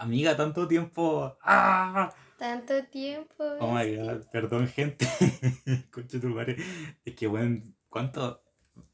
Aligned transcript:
Amiga, 0.00 0.34
tanto 0.36 0.66
tiempo. 0.66 1.36
¡Ah! 1.42 2.10
Tanto 2.38 2.82
tiempo. 2.84 3.44
Oh 3.60 3.70
my 3.74 3.96
god, 3.96 4.22
perdón, 4.32 4.66
gente. 4.66 5.06
Concha 5.92 6.18
tu 6.18 6.28
madre. 6.28 6.56
Es 7.04 7.14
que, 7.14 7.26
weón, 7.28 7.76
¿cuánto? 7.90 8.42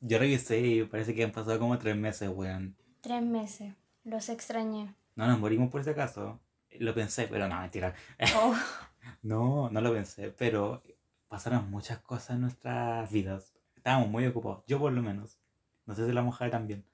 Yo 0.01 0.19
revisé 0.19 0.59
y 0.61 0.85
parece 0.85 1.15
que 1.15 1.23
han 1.23 1.31
pasado 1.31 1.59
como 1.61 1.79
tres 1.79 1.97
meses, 1.97 2.29
weón. 2.29 2.77
Tres 3.01 3.23
meses. 3.23 3.73
Los 4.03 4.29
extrañé. 4.31 4.95
No 5.15 5.29
nos 5.29 5.39
morimos 5.39 5.71
por 5.71 5.81
ese 5.81 5.95
caso. 5.95 6.41
Lo 6.81 6.93
pensé, 6.93 7.29
pero 7.29 7.47
no, 7.49 7.61
mentira. 7.61 7.95
Oh, 8.37 8.55
No, 9.23 9.71
no 9.71 9.81
lo 9.81 9.93
pensé, 9.93 10.33
pero 10.33 10.83
pasaron 11.29 11.71
muchas 11.71 11.99
cosas 12.01 12.31
en 12.31 12.41
nuestras 12.43 13.09
vidas. 13.13 13.55
Estábamos 13.77 14.09
muy 14.09 14.27
ocupados, 14.27 14.65
yo 14.67 14.81
por 14.81 14.93
lo 14.93 15.03
menos. 15.03 15.39
No 15.87 15.95
sé 15.95 16.05
si 16.05 16.13
la 16.13 16.23
mujer 16.23 16.51
también. 16.51 16.85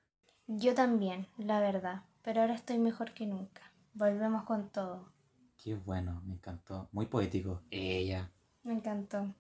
yo 0.47 0.75
también, 0.75 1.27
la 1.39 1.61
verdad. 1.61 2.03
Pero 2.23 2.43
ahora 2.43 2.55
estoy 2.55 2.79
mejor 2.79 3.13
que 3.13 3.27
nunca. 3.27 3.63
Volvemos 3.95 4.45
con 4.45 4.71
todo. 4.71 5.13
Qué 5.57 5.75
bueno, 5.75 6.23
me 6.25 6.35
encantó. 6.35 6.89
Muy 6.93 7.07
poético. 7.07 7.63
Ella. 7.71 8.31
Me 8.63 8.73
encantó. 8.75 9.35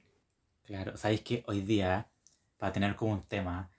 Claro, 0.65 0.97
sabéis 0.97 1.23
que 1.23 1.43
hoy 1.47 1.62
día, 1.62 2.10
para 2.59 2.73
tener 2.73 2.95
como 2.95 3.12
un 3.12 3.23
tema, 3.23 3.70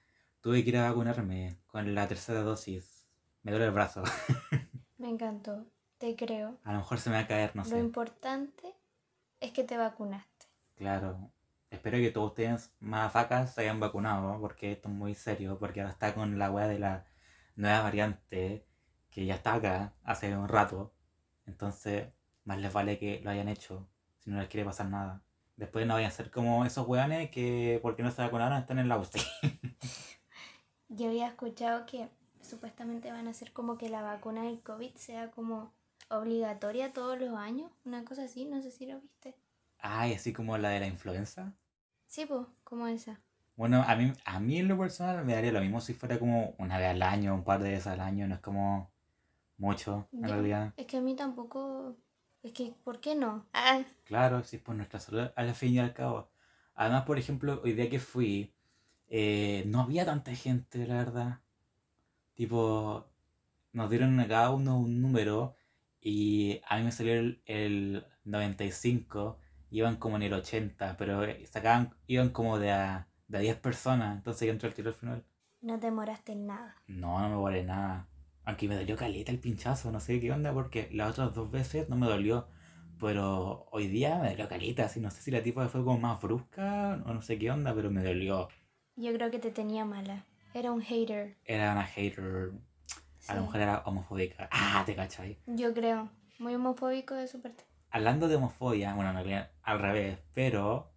tuve 0.42 0.64
que 0.64 0.70
ir 0.70 0.78
a 0.78 0.90
vacunarme 0.90 1.60
con 1.68 1.94
la 1.96 2.08
tercera 2.08 2.42
dosis. 2.42 3.08
Me 3.44 3.52
duele 3.52 3.68
el 3.68 3.72
brazo. 3.72 4.04
Me 4.98 5.10
encantó. 5.10 5.66
Te 5.98 6.16
creo. 6.16 6.58
A 6.64 6.74
lo 6.74 6.80
mejor 6.80 7.00
se 7.00 7.10
me 7.10 7.16
va 7.16 7.22
a 7.22 7.28
caer, 7.28 7.56
no 7.56 7.64
Lo 7.64 7.70
sé. 7.70 7.80
importante 7.80 8.76
es 9.40 9.52
que 9.52 9.64
te 9.64 9.78
vacunaste. 9.78 10.48
Claro. 10.76 11.32
Espero 11.70 11.98
que 11.98 12.12
todos 12.12 12.30
ustedes 12.32 12.74
más 12.80 13.14
vacas 13.14 13.54
se 13.54 13.62
hayan 13.62 13.80
vacunado, 13.80 14.40
porque 14.40 14.74
esto 14.74 14.90
es 14.90 14.96
muy 14.96 15.16
serio, 15.16 15.58
porque 15.60 15.82
ahora 15.82 15.92
está 15.92 16.14
con 16.14 16.38
la 16.38 16.52
weá 16.52 16.68
de 16.68 16.80
la 16.80 17.06
nueva 17.56 17.82
variante, 17.82 18.66
que 19.14 19.26
ya 19.26 19.36
está 19.36 19.54
acá 19.56 19.94
hace 20.04 20.36
un 20.36 20.48
rato. 20.48 20.92
Entonces, 21.46 22.08
más 22.46 22.60
les 22.60 22.74
vale 22.74 22.98
que 22.98 23.22
lo 23.24 23.30
hayan 23.30 23.48
hecho, 23.48 23.88
si 24.20 24.32
no 24.32 24.40
les 24.40 24.50
quiere 24.50 24.66
pasar 24.66 24.88
nada. 24.90 25.22
Después 25.56 25.86
no 25.86 25.94
vayan 25.94 26.10
a 26.10 26.14
ser 26.14 26.32
como 26.32 26.66
esos 26.66 26.88
weones 26.88 27.30
que, 27.30 27.80
porque 27.82 28.02
no 28.02 28.12
se 28.12 28.22
vacunaron, 28.22 28.58
están 28.58 28.80
en 28.80 28.90
la 28.90 28.98
UCI. 28.98 29.22
Yo 30.90 31.08
había 31.08 31.28
escuchado 31.28 31.86
que 31.86 32.10
supuestamente 32.42 33.12
van 33.12 33.28
a 33.28 33.32
hacer 33.32 33.54
como 33.54 33.78
que 33.78 33.90
la 33.90 34.02
vacuna 34.02 34.44
del 34.44 34.62
COVID 34.62 34.96
sea 34.96 35.32
como 35.32 35.74
obligatoria 36.10 36.92
todos 36.92 37.20
los 37.20 37.36
años. 37.36 37.72
Una 37.86 38.04
cosa 38.04 38.24
así, 38.24 38.46
no 38.46 38.62
sé 38.62 38.72
si 38.72 38.88
lo 38.88 39.00
viste. 39.00 39.36
Ay, 39.80 40.14
así 40.14 40.34
como 40.34 40.58
la 40.58 40.70
de 40.70 40.80
la 40.80 40.88
influenza. 40.88 41.54
Sí, 42.08 42.26
pues, 42.26 42.48
como 42.64 42.88
esa. 42.88 43.20
Bueno, 43.56 43.84
a 43.88 43.96
mí, 43.96 44.12
a 44.26 44.40
mí 44.40 44.58
en 44.58 44.68
lo 44.68 44.78
personal 44.78 45.24
me 45.24 45.36
daría 45.36 45.52
lo 45.52 45.62
mismo 45.62 45.82
si 45.82 45.94
fuera 45.94 46.18
como 46.18 46.56
una 46.58 46.80
vez 46.80 46.90
al 46.90 47.04
año, 47.04 47.36
un 47.36 47.44
par 47.44 47.62
de 47.62 47.70
veces 47.70 47.88
al 47.88 48.00
año, 48.00 48.28
no 48.28 48.36
es 48.36 48.42
como 48.42 48.93
mucho, 49.64 50.08
en 50.22 50.28
Ya. 50.28 50.30
realidad. 50.30 50.74
Es 50.78 50.88
que 50.88 50.98
a 50.98 51.02
mí 51.02 51.16
tampoco... 51.16 51.98
Es 52.44 52.52
que, 52.54 52.74
¿por 52.84 53.00
qué 53.00 53.16
no? 53.16 53.48
Ah, 53.54 53.84
Claro, 54.06 54.44
sí, 54.44 54.58
por 54.58 54.76
nuestra 54.76 55.00
salud 55.00 55.30
al 55.36 55.54
fin 55.56 55.74
y 55.74 55.80
al 55.80 55.94
cabo. 55.94 56.30
Además, 56.76 57.04
por 57.06 57.18
ejemplo, 57.20 57.62
hoy 57.64 57.74
día 57.74 57.90
que 57.90 58.00
fui, 58.00 58.54
eh, 59.08 59.64
no 59.68 59.82
había 59.82 60.06
tanta 60.06 60.34
gente, 60.36 60.86
la 60.88 60.96
verdad. 60.98 61.42
Tipo, 62.36 63.08
nos 63.74 63.90
dieron 63.90 64.20
a 64.20 64.28
cada 64.28 64.52
uno 64.52 64.80
un 64.80 65.02
número 65.02 65.56
y 66.02 66.62
a 66.68 66.78
mí 66.78 66.84
me 66.86 66.92
salió 66.94 67.14
el, 67.16 67.42
el 67.46 68.06
95, 68.26 69.40
iban 69.72 69.98
como 69.98 70.18
en 70.18 70.24
el 70.24 70.34
80, 70.34 70.98
pero 70.98 71.24
eh, 71.26 71.46
sacaban, 71.48 71.96
iban 72.08 72.30
como 72.32 72.60
de 72.60 72.72
a, 72.72 73.10
de 73.28 73.38
a 73.40 73.42
10 73.42 73.58
personas, 73.58 74.18
entonces 74.18 74.48
yo 74.48 74.54
entré 74.54 74.70
al 74.70 74.76
tiro 74.76 74.90
al 74.90 74.96
final. 74.96 75.26
no 75.62 75.80
te 75.80 75.88
demoraste 75.88 76.34
en 76.34 76.46
nada. 76.46 76.76
No, 76.88 77.20
no 77.20 77.28
me 77.30 77.36
vale 77.44 77.64
nada. 77.66 78.08
Aunque 78.46 78.68
me 78.68 78.76
dolió 78.76 78.96
caleta 78.96 79.32
el 79.32 79.40
pinchazo, 79.40 79.92
no 79.92 80.00
sé 80.00 80.20
qué 80.20 80.32
onda, 80.32 80.54
porque 80.54 80.90
las 80.92 81.12
otras 81.12 81.34
dos 81.34 81.50
veces 81.50 81.90
no 81.90 81.96
me 81.96 82.08
dolió. 82.08 82.48
Pero 83.00 83.68
hoy 83.72 83.88
día 83.88 84.20
me 84.20 84.30
dolió 84.30 84.48
caleta, 84.48 84.86
así 84.86 85.00
no 85.00 85.10
sé 85.12 85.22
si 85.22 85.32
la 85.32 85.42
tipa 85.44 85.68
fue 85.70 85.84
como 85.84 85.98
más 85.98 86.22
brusca 86.22 87.02
o 87.06 87.14
no 87.14 87.22
sé 87.22 87.38
qué 87.38 87.52
onda, 87.52 87.74
pero 87.74 87.90
me 87.90 88.04
dolió. 88.04 88.50
Yo 88.96 89.14
creo 89.14 89.32
que 89.32 89.40
te 89.40 89.52
tenía 89.52 89.86
mala. 89.86 90.26
Era 90.54 90.72
un 90.72 90.82
hater. 90.82 91.38
Era 91.46 91.72
una 91.72 91.84
hater, 91.84 92.52
a 93.28 93.36
lo 93.36 93.42
Sí. 93.42 93.46
mejor 93.46 93.62
era 93.62 93.84
homofóbica. 93.86 94.50
Ah, 94.52 94.84
te 94.86 94.96
cachai. 94.96 95.38
Yo 95.48 95.74
creo. 95.74 96.10
Muy 96.40 96.56
homofóbico 96.56 97.16
de 97.16 97.28
su 97.28 97.42
parte. 97.42 97.64
Hablando 97.90 98.28
de 98.28 98.36
homofobia, 98.36 98.94
bueno, 98.94 99.12
al 99.64 99.80
revés, 99.80 100.20
pero 100.34 100.92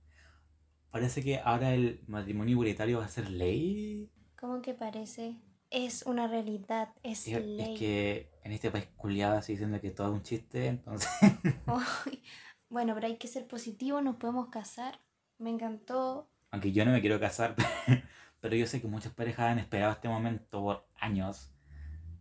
parece 0.91 1.23
que 1.23 1.39
ahora 1.39 1.75
el 1.75 2.03
matrimonio 2.07 2.53
igualitario 2.53 2.99
va 2.99 3.05
a 3.05 3.09
ser 3.09 3.31
ley. 3.31 4.11
¿Cómo 4.39 4.63
que 4.63 4.75
parece? 4.75 5.37
Es 5.79 6.05
una 6.07 6.27
realidad, 6.27 6.89
es 7.03 7.29
Es, 7.29 7.45
ley. 7.45 7.75
es 7.75 7.79
que 7.79 8.31
en 8.45 8.53
este 8.53 8.71
país 8.71 8.89
culiado 8.97 9.37
así 9.37 9.53
diciendo 9.53 9.79
que 9.79 9.91
todo 9.91 10.07
es 10.07 10.13
un 10.15 10.23
chiste, 10.23 10.69
entonces... 10.69 11.11
Bueno, 12.71 12.95
pero 12.95 13.07
hay 13.09 13.19
que 13.19 13.29
ser 13.29 13.47
positivo, 13.47 14.01
nos 14.01 14.17
podemos 14.17 14.49
casar. 14.49 14.99
Me 15.39 15.51
encantó. 15.51 16.31
Aunque 16.51 16.73
yo 16.73 16.87
no 16.87 16.93
me 16.93 17.03
quiero 17.03 17.21
casar, 17.21 17.55
pero 18.41 18.57
yo 18.57 18.67
sé 18.67 18.81
que 18.81 18.89
muchas 18.89 19.13
parejas 19.13 19.53
han 19.53 19.59
esperado 19.59 19.93
este 19.93 20.09
momento 20.09 20.63
por 20.63 20.89
años. 20.97 21.53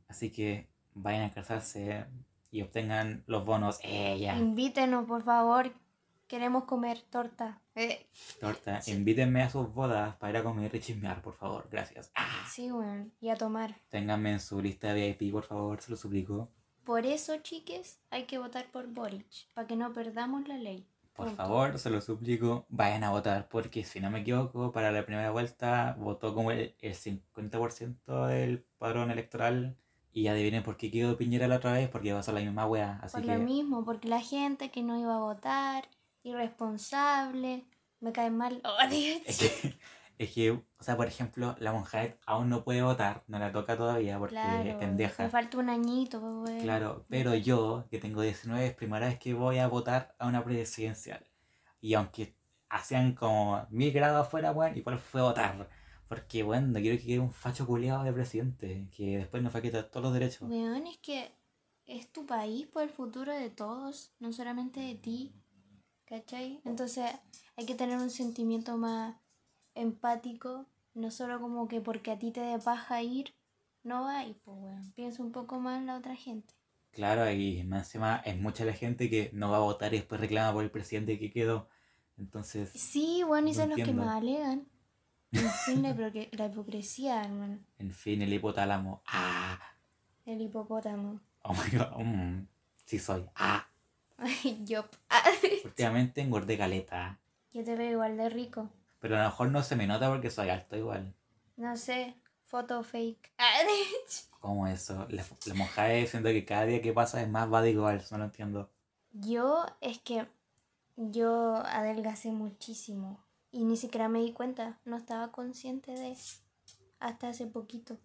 Así 0.10 0.34
que 0.34 0.70
vayan 0.94 1.24
a 1.24 1.32
casarse 1.34 2.06
y 2.52 2.62
obtengan 2.62 3.24
los 3.26 3.46
bonos. 3.46 3.80
Eh, 3.84 4.20
ya. 4.20 4.38
Invítenos, 4.38 5.06
por 5.06 5.24
favor. 5.24 5.74
Queremos 6.28 6.66
comer 6.66 7.02
torta. 7.10 7.62
Eh, 7.76 8.06
Torta, 8.40 8.82
Sí. 8.82 8.92
invítenme 8.94 9.42
a 9.44 9.50
sus 9.50 9.74
bodas 9.74 10.16
para 10.16 10.32
ir 10.32 10.38
a 10.38 10.44
comer 10.44 10.74
y 10.76 10.80
chismear, 10.80 11.22
por 11.22 11.34
favor. 11.36 11.68
Gracias. 11.72 12.12
Ah, 12.16 12.46
sí, 12.50 12.70
bueno, 12.72 13.10
y 13.20 13.30
a 13.30 13.36
tomar. 13.36 13.76
ténganme 13.90 14.32
en 14.32 14.40
su 14.40 14.62
lista 14.62 14.94
de 14.94 15.16
VIP, 15.18 15.32
por 15.32 15.44
favor, 15.44 15.82
se 15.82 15.92
lo 15.92 15.98
suplico. 15.98 16.50
Por 16.84 17.06
eso, 17.06 17.36
chiques, 17.38 18.00
hay 18.12 18.26
que 18.26 18.38
votar 18.38 18.72
por 18.72 18.88
Boric, 18.88 19.26
para 19.54 19.68
que 19.68 19.76
no 19.76 19.92
perdamos 19.92 20.48
la 20.48 20.58
ley. 20.58 20.88
Por 21.16 21.28
Punto. 21.28 21.36
favor, 21.44 21.80
se 21.80 21.90
lo 21.90 22.02
suplico, 22.02 22.66
vayan 22.70 23.04
a 23.04 23.10
votar, 23.10 23.48
porque 23.50 23.84
si 23.84 24.00
no 24.02 24.12
me 24.12 24.20
equivoco, 24.20 24.72
para 24.72 24.92
la 24.92 25.06
primera 25.06 25.32
vuelta 25.32 25.96
votó 25.98 26.34
como 26.36 26.52
el, 26.52 26.76
el 26.80 26.94
50% 26.94 28.28
del 28.28 28.64
padrón 28.78 29.12
electoral. 29.12 29.78
Y 30.12 30.28
adivinen 30.28 30.64
por 30.64 30.78
qué 30.78 30.90
quedó 30.92 31.18
Piñera 31.18 31.48
la 31.50 31.58
otra 31.58 31.74
vez, 31.74 31.90
porque 31.90 32.14
pasó 32.14 32.32
la 32.32 32.40
misma 32.40 32.66
wea. 32.68 33.00
Así 33.04 33.18
Por 33.18 33.26
que 33.26 33.38
lo 33.38 33.44
mismo, 33.44 33.84
porque 33.84 34.08
la 34.08 34.22
gente 34.22 34.72
que 34.72 34.82
no 34.82 34.98
iba 34.98 35.16
a 35.16 35.20
votar, 35.20 35.90
irresponsable, 36.26 37.66
me 38.00 38.12
cae 38.12 38.30
mal. 38.30 38.62
Oh, 38.66 38.78
es 38.92 39.40
que, 39.40 39.78
es 40.18 40.32
que, 40.32 40.52
o 40.52 40.64
sea, 40.80 40.98
por 40.98 41.08
ejemplo, 41.08 41.56
la 41.60 41.72
monja 41.72 42.16
aún 42.26 42.50
no 42.50 42.64
puede 42.64 42.82
votar, 42.82 43.24
no 43.28 43.40
la 43.40 43.52
toca 43.52 43.78
todavía 43.78 44.18
porque 44.18 44.36
es 44.36 44.42
claro, 44.42 44.80
pendeja. 44.80 45.24
me 45.24 45.30
falta 45.30 45.58
un 45.58 45.70
añito, 45.70 46.20
pues, 46.44 46.64
Claro, 46.64 47.06
pero 47.10 47.36
yo, 47.36 47.86
que 47.90 48.00
tengo 48.00 48.22
19, 48.22 48.66
es 48.68 48.74
primera 48.74 49.08
vez 49.08 49.20
que 49.20 49.34
voy 49.34 49.60
a 49.60 49.68
votar 49.68 50.16
a 50.20 50.28
una 50.28 50.44
presidencial. 50.44 51.26
Y 51.82 51.94
aunque 51.94 52.36
hacían 52.70 53.14
como 53.14 53.66
mil 53.70 53.92
grados 53.92 54.26
afuera, 54.26 54.52
bueno, 54.52 54.76
igual 54.78 55.00
fue 55.00 55.22
a 55.22 55.26
votar. 55.26 55.70
Porque, 56.08 56.44
bueno, 56.44 56.68
no 56.68 56.80
quiero 56.80 56.98
que 56.98 57.06
quede 57.06 57.20
un 57.20 57.34
facho 57.34 57.66
culiado 57.66 58.04
de 58.04 58.14
presidente, 58.14 58.88
que 58.96 59.18
después 59.18 59.42
nos 59.44 59.54
va 59.54 59.60
a 59.60 59.62
quitar 59.62 59.84
todos 59.86 60.04
los 60.06 60.14
derechos. 60.14 60.50
Weón, 60.50 60.88
es 60.88 60.98
que 61.00 61.32
es 61.86 62.12
tu 62.12 62.26
país 62.26 62.68
por 62.68 62.84
el 62.84 62.90
futuro 62.90 63.34
de 63.34 63.50
todos, 63.50 64.14
no 64.20 64.32
solamente 64.32 64.80
de 64.80 64.96
ti. 64.96 65.34
¿Cachai? 66.06 66.62
Entonces 66.66 67.12
hay 67.58 67.66
que 67.66 67.76
tener 67.76 67.98
un 67.98 68.10
sentimiento 68.10 68.78
más 68.78 69.16
empático, 69.74 70.66
no 70.94 71.12
solo 71.12 71.40
como 71.42 71.68
que 71.68 71.82
porque 71.82 72.12
a 72.12 72.20
ti 72.20 72.32
te 72.32 72.42
dé 72.42 72.60
paja 72.60 73.02
ir, 73.02 73.34
no 73.84 74.04
va 74.04 74.24
y 74.24 74.34
pues 74.34 74.58
weón, 74.60 74.92
piensa 74.94 75.22
un 75.24 75.32
poco 75.32 75.60
más 75.60 75.80
en 75.80 75.88
la 75.88 75.98
otra 75.98 76.16
gente. 76.16 76.54
Claro, 76.92 77.30
y 77.30 77.64
más 77.64 77.88
encima 77.88 78.18
es 78.24 78.38
mucha 78.40 78.64
la 78.64 78.74
gente 78.74 79.10
que 79.10 79.30
no 79.34 79.52
va 79.52 79.58
a 79.58 79.62
votar 79.62 79.94
y 79.94 79.98
después 79.98 80.22
reclama 80.22 80.54
por 80.54 80.64
el 80.64 80.72
presidente 80.72 81.20
que 81.20 81.30
quedó. 81.32 81.68
Entonces, 82.18 82.70
Sí, 82.74 83.24
bueno, 83.28 83.48
y 83.50 83.52
No 83.52 83.58
son 83.58 83.70
los 83.72 83.76
que 83.76 83.94
más 83.94 84.16
alegan. 84.16 84.68
En 85.34 85.50
fin, 85.66 85.84
la, 85.84 85.94
la 86.32 86.46
hipocresía, 86.46 87.22
hermano. 87.22 87.60
en 87.78 87.92
fin, 87.92 88.22
el 88.22 88.32
hipotálamo. 88.32 89.02
Ah, 89.08 89.60
El 90.26 90.40
hipopótamo. 90.40 91.20
oh 91.42 91.54
my 91.54 91.78
god, 91.78 91.98
mm, 92.00 92.48
sí 92.86 92.98
soy. 93.00 93.26
Ah, 93.36 93.68
yo. 94.66 94.86
últimamente 95.64 96.22
engordé 96.22 96.58
caleta. 96.58 97.20
Yo 97.54 97.64
te 97.64 97.76
veo 97.76 97.92
igual 97.92 98.18
de 98.18 98.28
rico. 98.28 98.70
Pero 99.00 99.16
a 99.16 99.20
lo 99.20 99.26
mejor 99.26 99.50
no 99.50 99.64
se 99.64 99.78
me 99.78 99.88
nota 99.88 100.10
porque 100.10 100.30
soy 100.30 100.50
alto 100.50 100.76
igual. 100.76 101.14
No 101.56 101.78
sé, 101.78 102.16
foto 102.44 102.84
fake. 102.84 103.34
¿Cómo 104.42 104.68
eso? 104.68 105.08
La, 105.10 105.24
la 105.46 105.54
monja 105.54 105.86
diciendo 105.88 106.30
que 106.30 106.44
cada 106.44 106.66
día 106.66 106.82
que 106.82 106.92
pasa 106.92 107.22
es 107.22 107.30
más 107.30 107.48
body 107.48 107.74
goals, 107.74 108.12
no 108.12 108.18
lo 108.18 108.26
entiendo. 108.26 108.70
Yo 109.14 109.66
es 109.80 110.00
que 110.00 110.28
yo 110.98 111.56
adelgacé 111.66 112.32
muchísimo 112.32 113.24
y 113.52 113.64
ni 113.64 113.78
siquiera 113.78 114.10
me 114.10 114.20
di 114.20 114.34
cuenta, 114.34 114.80
no 114.84 114.98
estaba 114.98 115.32
consciente 115.32 115.94
de 115.94 116.18
hasta 117.00 117.30
hace 117.30 117.48
poquito. 117.48 117.98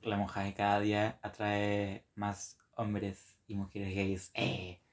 La 0.00 0.16
de 0.16 0.54
cada 0.54 0.80
día 0.80 1.18
atrae 1.22 2.06
más 2.14 2.58
hombres 2.76 3.36
y 3.46 3.54
mujeres 3.54 3.94
gays. 3.94 4.30
¡Eh! 4.34 4.83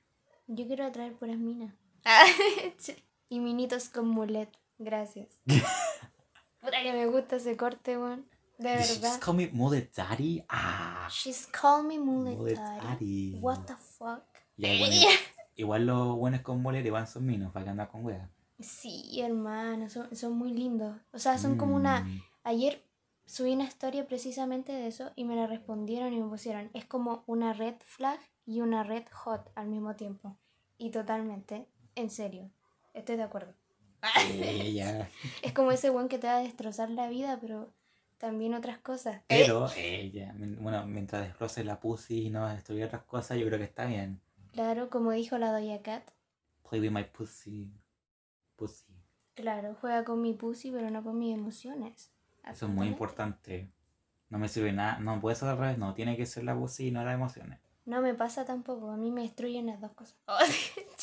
Yo 0.53 0.68
quiero 0.68 0.86
atraer 0.86 1.13
puras 1.15 1.38
minas. 1.38 1.74
y 3.30 3.39
minitos 3.39 3.88
con 3.89 4.07
mulet, 4.09 4.50
gracias. 4.77 5.27
Puta 5.45 6.81
que 6.83 6.92
me 6.92 7.06
gusta 7.06 7.38
ese 7.38 7.56
corte, 7.56 7.98
weón. 7.98 8.25
De 8.57 8.69
Did 8.69 8.77
verdad. 8.80 9.09
just 9.13 9.24
call 9.24 9.36
me 9.36 9.48
mullet 9.53 9.89
daddy? 9.95 10.44
Ah, 10.50 11.07
She's 11.09 11.48
called 11.48 11.86
me 11.88 11.98
mullet 11.98 12.36
mullet 12.38 12.56
daddy. 12.57 12.81
daddy. 13.31 13.39
What 13.42 13.65
the 13.65 13.75
fuck. 13.75 14.24
Y 14.57 14.65
hay 14.65 14.80
buenos- 14.80 15.06
igual 15.56 15.86
los 15.88 16.18
buenos 16.18 16.42
con 16.42 16.62
mole 16.62 16.81
igual 16.81 17.07
son 17.07 17.25
minos, 17.25 17.51
para 17.53 17.63
que 17.65 17.71
andar 17.71 17.89
con 17.89 18.06
weas. 18.06 18.30
Sí, 18.59 19.19
hermano, 19.21 19.89
son, 19.89 20.13
son 20.15 20.33
muy 20.38 20.51
lindos. 20.53 20.95
O 21.12 21.18
sea, 21.18 21.38
son 21.38 21.57
como 21.57 21.75
una... 21.75 22.01
Mm. 22.01 22.21
Ayer 22.44 22.86
subí 23.25 23.53
una 23.53 23.63
historia 23.63 24.06
precisamente 24.06 24.71
de 24.74 24.88
eso 24.88 25.12
y 25.15 25.24
me 25.24 25.36
la 25.36 25.48
respondieron 25.48 26.13
y 26.13 26.21
me 26.21 26.27
pusieron, 26.30 26.69
es 26.74 26.86
como 26.86 27.24
una 27.25 27.53
red 27.53 27.75
flag 27.86 28.19
y 28.45 28.61
una 28.61 28.83
red 28.83 29.03
hot 29.11 29.49
al 29.55 29.67
mismo 29.67 29.95
tiempo. 29.95 30.35
Y 30.77 30.91
totalmente, 30.91 31.67
en 31.95 32.09
serio, 32.09 32.49
estoy 32.93 33.15
de 33.17 33.23
acuerdo. 33.23 33.53
Eh, 34.29 34.73
ya. 34.73 35.09
Es 35.43 35.53
como 35.53 35.71
ese 35.71 35.89
buen 35.89 36.07
que 36.07 36.17
te 36.17 36.27
va 36.27 36.38
a 36.38 36.41
destrozar 36.41 36.89
la 36.89 37.07
vida, 37.09 37.38
pero 37.39 37.71
también 38.17 38.53
otras 38.53 38.79
cosas. 38.79 39.21
Pero, 39.27 39.67
eh, 39.77 40.09
ya, 40.11 40.33
men- 40.33 40.57
bueno, 40.61 40.85
mientras 40.88 41.23
destroce 41.27 41.63
la 41.63 41.79
pussy 41.79 42.27
y 42.27 42.29
no 42.29 42.47
destruya 42.49 42.85
otras 42.88 43.03
cosas, 43.03 43.38
yo 43.38 43.45
creo 43.47 43.59
que 43.59 43.65
está 43.65 43.85
bien. 43.85 44.19
Claro, 44.53 44.89
como 44.89 45.11
dijo 45.11 45.38
la 45.38 45.51
Doya 45.51 45.81
Cat, 45.81 46.03
Play 46.67 46.81
with 46.81 46.91
my 46.91 47.03
pussy. 47.03 47.71
Pussy. 48.55 48.93
claro, 49.33 49.75
juega 49.81 50.03
con 50.03 50.21
mi 50.21 50.33
pussy, 50.33 50.71
pero 50.71 50.89
no 50.89 51.03
con 51.03 51.17
mis 51.19 51.33
emociones. 51.33 52.11
Eso 52.49 52.65
es 52.67 52.71
muy 52.71 52.88
importante. 52.88 53.71
No 54.29 54.38
me 54.39 54.47
sirve 54.47 54.71
nada. 54.71 54.97
No 54.99 55.19
puede 55.19 55.35
ser 55.35 55.49
al 55.49 55.57
revés. 55.57 55.77
No, 55.77 55.93
tiene 55.93 56.15
que 56.15 56.25
ser 56.25 56.43
la 56.43 56.55
pussy 56.55 56.88
y 56.88 56.91
no 56.91 57.03
las 57.03 57.13
emociones. 57.13 57.59
No 57.86 58.01
me 58.01 58.13
pasa 58.13 58.45
tampoco, 58.45 58.92
a 58.92 58.98
mí 58.98 59.12
me 59.12 59.24
destruyen 59.24 59.66
las 59.66 59.81
dos 59.81 59.92
cosas. 59.92 60.16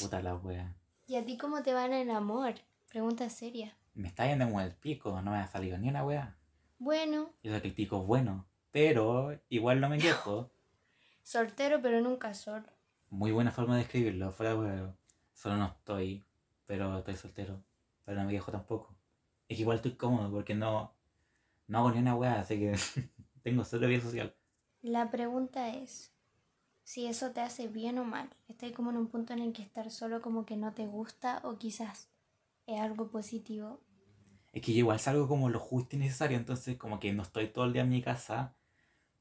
Puta 0.01 0.23
la 0.23 0.37
wea. 0.37 0.75
¿Y 1.07 1.17
a 1.17 1.25
ti 1.25 1.37
cómo 1.37 1.63
te 1.63 1.75
va 1.75 1.87
en 1.87 1.93
el 1.93 2.11
amor? 2.11 2.55
Pregunta 2.89 3.29
seria. 3.31 3.77
Me 3.95 4.09
está 4.09 4.27
yendo 4.27 4.45
como 4.45 4.61
el 4.61 4.75
pico. 4.75 5.21
No 5.23 5.33
me 5.33 5.39
ha 5.39 5.47
salido 5.49 5.77
ni 5.77 5.89
una 5.89 6.05
wea. 6.05 6.37
Bueno, 6.79 7.31
Yo 7.43 7.53
sé 7.53 7.61
que 7.61 7.69
el 7.69 7.75
pico 7.75 8.01
es 8.01 8.07
bueno. 8.07 8.47
Pero 8.71 9.41
igual 9.49 9.81
no 9.81 9.89
me 9.89 9.99
quejo. 9.99 10.51
soltero 11.23 11.81
pero 11.83 12.01
nunca 12.01 12.33
solo. 12.35 12.69
Muy 13.11 13.33
buena 13.33 13.51
forma 13.51 13.77
de 13.77 13.83
escribirlo. 13.83 14.31
Fuera 14.31 14.53
de 14.53 14.59
huevo. 14.61 14.95
Solo 15.33 15.57
no 15.57 15.67
estoy. 15.67 16.25
Pero 16.67 16.99
estoy 16.99 17.17
soltero. 17.17 17.65
Pero 18.05 18.21
no 18.21 18.27
me 18.27 18.33
quejo 18.33 18.53
tampoco. 18.53 18.95
Es 19.49 19.57
que 19.57 19.63
igual 19.63 19.79
estoy 19.79 19.97
cómodo 19.97 20.31
porque 20.31 20.55
no. 20.55 20.95
No 21.67 21.79
hago 21.79 21.91
ni 21.91 21.99
una 21.99 22.15
wea. 22.15 22.41
Así 22.41 22.59
que 22.59 22.77
tengo 23.43 23.65
solo 23.65 23.89
vida 23.89 24.01
social. 24.01 24.35
La 24.83 25.11
pregunta 25.11 25.71
es 25.71 26.13
si 26.89 27.07
eso 27.07 27.33
te 27.33 27.43
hace 27.43 27.69
bien 27.69 27.99
o 27.99 28.05
mal. 28.07 28.31
Estás 28.49 28.73
como 28.73 28.89
en 28.89 28.97
un 28.97 29.09
punto 29.09 29.35
en 29.35 29.41
el 29.41 29.53
que 29.53 29.61
estar 29.61 29.91
solo 29.91 30.23
como 30.23 30.47
que 30.47 30.57
no 30.57 30.73
te 30.73 30.87
gusta 30.87 31.43
o 31.45 31.59
quizás 31.59 32.09
es 32.67 32.81
algo 32.81 33.11
positivo. 33.11 33.83
Es 34.55 34.63
que 34.63 34.73
yo 34.73 34.79
igual 34.79 34.99
salgo 34.99 35.29
como 35.29 35.51
lo 35.51 35.61
justo 35.61 35.97
y 35.97 35.99
necesario, 35.99 36.39
entonces 36.39 36.79
como 36.79 36.99
que 36.99 37.13
no 37.13 37.25
estoy 37.25 37.49
todo 37.49 37.67
el 37.67 37.75
día 37.75 37.83
en 37.83 37.91
mi 37.91 38.01
casa, 38.01 38.57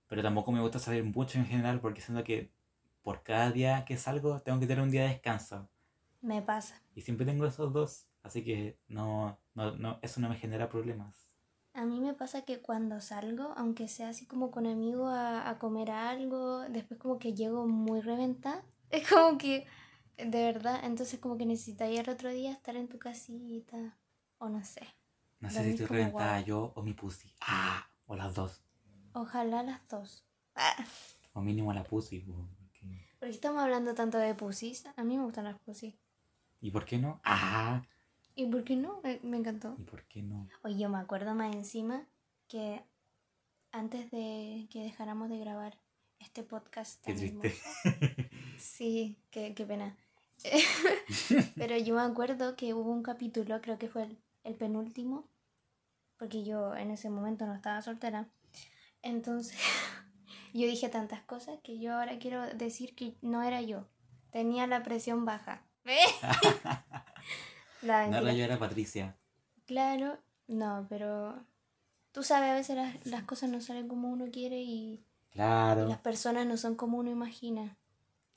pero 0.08 0.24
tampoco 0.24 0.54
me 0.54 0.62
gusta 0.62 0.80
salir 0.80 1.04
mucho 1.04 1.40
en 1.40 1.46
general 1.46 1.82
porque 1.82 2.00
siento 2.00 2.24
que 2.24 2.54
por 3.02 3.22
cada 3.24 3.52
día 3.52 3.84
que 3.84 3.98
salgo 3.98 4.40
tengo 4.40 4.62
que 4.62 4.68
tener 4.68 4.82
un 4.82 4.90
día 4.90 5.02
de 5.02 5.10
descanso. 5.10 5.68
Me 6.22 6.42
pasa. 6.42 6.82
Y 6.96 7.02
siempre 7.02 7.26
tengo 7.26 7.46
esos 7.46 7.74
dos, 7.74 8.08
así 8.24 8.46
que 8.46 8.80
no, 8.88 9.38
no, 9.56 9.76
no, 9.76 10.00
eso 10.02 10.22
no 10.22 10.30
me 10.30 10.38
genera 10.38 10.70
problemas. 10.70 11.34
A 11.78 11.86
mí 11.86 12.00
me 12.02 12.14
pasa 12.16 12.42
que 12.42 12.60
cuando 12.60 13.00
salgo, 13.02 13.54
aunque 13.56 13.88
sea 13.88 14.10
así 14.10 14.26
como 14.26 14.50
con 14.52 14.66
amigos 14.66 15.10
a, 15.14 15.48
a 15.50 15.60
comer 15.60 15.92
algo, 15.92 16.62
después 16.70 17.00
como 17.00 17.20
que 17.20 17.34
llego 17.34 17.68
muy 17.68 18.02
reventada. 18.02 18.64
Es 18.90 19.08
como 19.10 19.38
que, 19.38 19.68
de 20.18 20.44
verdad, 20.44 20.80
entonces 20.84 21.20
como 21.20 21.38
que 21.38 21.46
necesitaría 21.46 22.02
el 22.02 22.10
otro 22.10 22.30
día 22.32 22.52
estar 22.52 22.76
en 22.78 22.88
tu 22.88 22.98
casita 22.98 23.98
o 24.40 24.50
no 24.50 24.64
sé. 24.64 24.88
No 25.40 25.50
sé 25.50 25.64
si 25.64 25.70
estoy 25.72 25.86
reventada 25.86 26.40
yo 26.42 26.72
o 26.76 26.82
mi 26.82 26.94
pussy. 26.94 27.32
Ah, 27.42 27.86
o 28.08 28.16
las 28.16 28.34
dos. 28.34 28.64
Ojalá 29.14 29.62
las 29.64 29.88
dos. 29.88 30.26
Ah, 30.56 30.76
O 31.34 31.42
mínimo 31.42 31.72
la 31.74 31.84
pussy. 31.84 32.22
po, 32.22 32.34
porque- 32.58 33.08
¿Por 33.20 33.28
qué 33.30 33.36
estamos 33.36 33.62
hablando 33.62 33.94
tanto 33.94 34.18
de 34.18 34.34
pussies? 34.34 34.86
A 34.96 35.04
mí 35.04 35.18
me 35.18 35.24
gustan 35.26 35.44
las 35.44 35.60
pussies. 35.60 35.96
¿Y 36.62 36.72
por 36.72 36.86
qué 36.86 36.98
no? 36.98 37.20
Ah, 37.24 37.82
¿Y 38.38 38.46
por 38.46 38.64
qué 38.64 38.76
no? 38.76 39.02
Eh, 39.04 39.20
Me 39.24 39.38
encantó. 39.38 39.76
¿y 39.80 39.84
por 39.84 40.04
qué 40.06 40.22
no? 40.22 40.48
Oye, 40.64 40.78
yo 40.78 40.90
me 40.90 41.00
acuerdo 41.00 41.34
más 41.36 41.54
encima 41.56 42.08
que 42.48 42.84
antes 43.72 44.10
de 44.12 44.68
que 44.72 44.84
dejáramos 44.84 45.30
de 45.30 45.40
grabar 45.40 45.78
este 46.20 46.44
podcast 46.44 47.04
Qué 47.04 47.14
tan 47.14 47.20
triste. 47.20 47.56
hermoso- 47.84 48.30
Sí, 48.60 49.18
qué, 49.32 49.54
qué 49.56 49.66
pena. 49.66 49.98
Pero 51.56 51.78
yo 51.78 51.96
me 51.96 52.02
acuerdo 52.02 52.56
que 52.56 52.74
hubo 52.74 52.92
un 52.92 53.02
capítulo, 53.04 53.60
creo 53.62 53.78
que 53.80 53.90
fue 53.90 54.04
el, 54.04 54.20
el 54.44 54.56
penúltimo, 54.56 55.28
porque 56.18 56.44
yo 56.44 56.76
en 56.76 56.92
ese 56.92 57.10
momento 57.10 57.46
no 57.48 57.56
estaba 57.56 57.82
soltera. 57.82 58.30
Entonces, 59.02 59.58
yo 60.54 60.68
dije 60.68 60.90
tantas 60.90 61.22
cosas 61.24 61.60
que 61.64 61.80
yo 61.80 61.94
ahora 61.96 62.20
quiero 62.20 62.46
decir 62.56 62.94
que 62.96 63.16
no 63.22 63.42
era 63.42 63.62
yo. 63.64 63.88
Tenía 64.32 64.68
la 64.68 64.84
presión 64.84 65.26
baja. 65.26 65.64
la 67.88 68.06
No, 68.06 68.12
mentira. 68.22 68.34
yo 68.34 68.44
era 68.44 68.60
Patricia. 68.60 69.16
Claro, 69.66 70.18
no, 70.48 70.86
pero 70.90 71.44
tú 72.12 72.24
sabes, 72.24 72.50
a 72.52 72.56
veces 72.56 72.76
las, 72.76 73.06
las 73.06 73.24
cosas 73.24 73.50
no 73.50 73.60
salen 73.62 73.88
como 73.88 74.10
uno 74.10 74.26
quiere 74.32 74.62
y, 74.62 74.94
y 74.94 75.04
Claro. 75.32 75.88
las 75.88 76.00
personas 76.00 76.46
no 76.46 76.58
son 76.58 76.76
como 76.76 76.98
uno 76.98 77.10
imagina. 77.10 77.78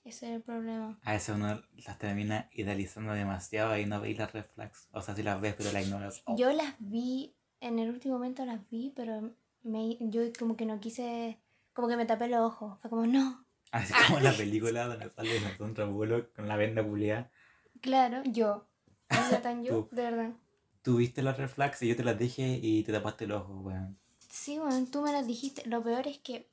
Ese 0.05 0.26
es 0.31 0.37
el 0.37 0.43
problema. 0.43 0.99
A 1.05 1.12
veces 1.12 1.35
uno 1.35 1.62
las 1.87 1.99
termina 1.99 2.49
idealizando 2.52 3.12
demasiado 3.12 3.76
y 3.79 3.85
no 3.87 4.00
veis 4.00 4.17
las 4.19 4.32
red 4.32 4.44
flags. 4.55 4.88
O 4.93 5.02
sea, 5.02 5.14
si 5.14 5.23
las 5.23 5.41
ves, 5.41 5.55
pero 5.58 5.73
las 5.73 5.85
ignoras. 5.87 6.23
Oh. 6.25 6.37
Yo 6.37 6.50
las 6.52 6.75
vi, 6.79 7.35
en 7.61 7.79
el 7.79 7.91
último 7.91 8.14
momento 8.14 8.44
las 8.47 8.61
vi, 8.70 8.93
pero 8.97 9.31
me, 9.62 9.99
yo 10.00 10.23
como 10.38 10.56
que 10.56 10.64
no 10.64 10.81
quise, 10.81 11.38
como 11.75 11.87
que 11.87 11.97
me 11.97 12.06
tapé 12.06 12.29
los 12.29 12.41
ojos. 12.41 12.79
Fue 12.81 12.88
como, 12.91 13.06
no, 13.06 13.44
Así 13.73 13.93
como 14.06 14.19
en 14.19 14.25
la 14.25 14.32
película 14.32 14.87
donde 14.87 15.11
sale 15.11 15.38
la 15.41 15.56
Sandra 15.56 15.85
Bullock 15.85 16.35
con 16.35 16.49
la 16.49 16.56
venda 16.56 16.82
culiada. 16.82 17.31
claro, 17.81 18.23
yo. 18.25 18.67
Tan 19.42 19.64
yo, 19.64 19.84
Tú. 19.84 19.88
de 19.96 20.02
verdad. 20.02 20.30
Tú 20.82 20.96
viste 20.96 21.22
las 21.22 21.36
red 21.36 21.48
flags 21.48 21.82
y 21.82 21.88
yo 21.88 21.96
te 21.96 22.04
las 22.04 22.18
dije 22.18 22.58
y 22.62 22.82
te 22.84 22.92
tapaste 22.92 23.24
el 23.24 23.32
ojo, 23.32 23.52
weón. 23.60 23.98
Sí, 24.28 24.58
bueno, 24.58 24.86
tú 24.90 25.02
me 25.02 25.12
las 25.12 25.26
dijiste. 25.26 25.66
Lo 25.66 25.82
peor 25.82 26.06
es 26.06 26.18
que, 26.18 26.48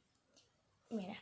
mira, 0.90 1.16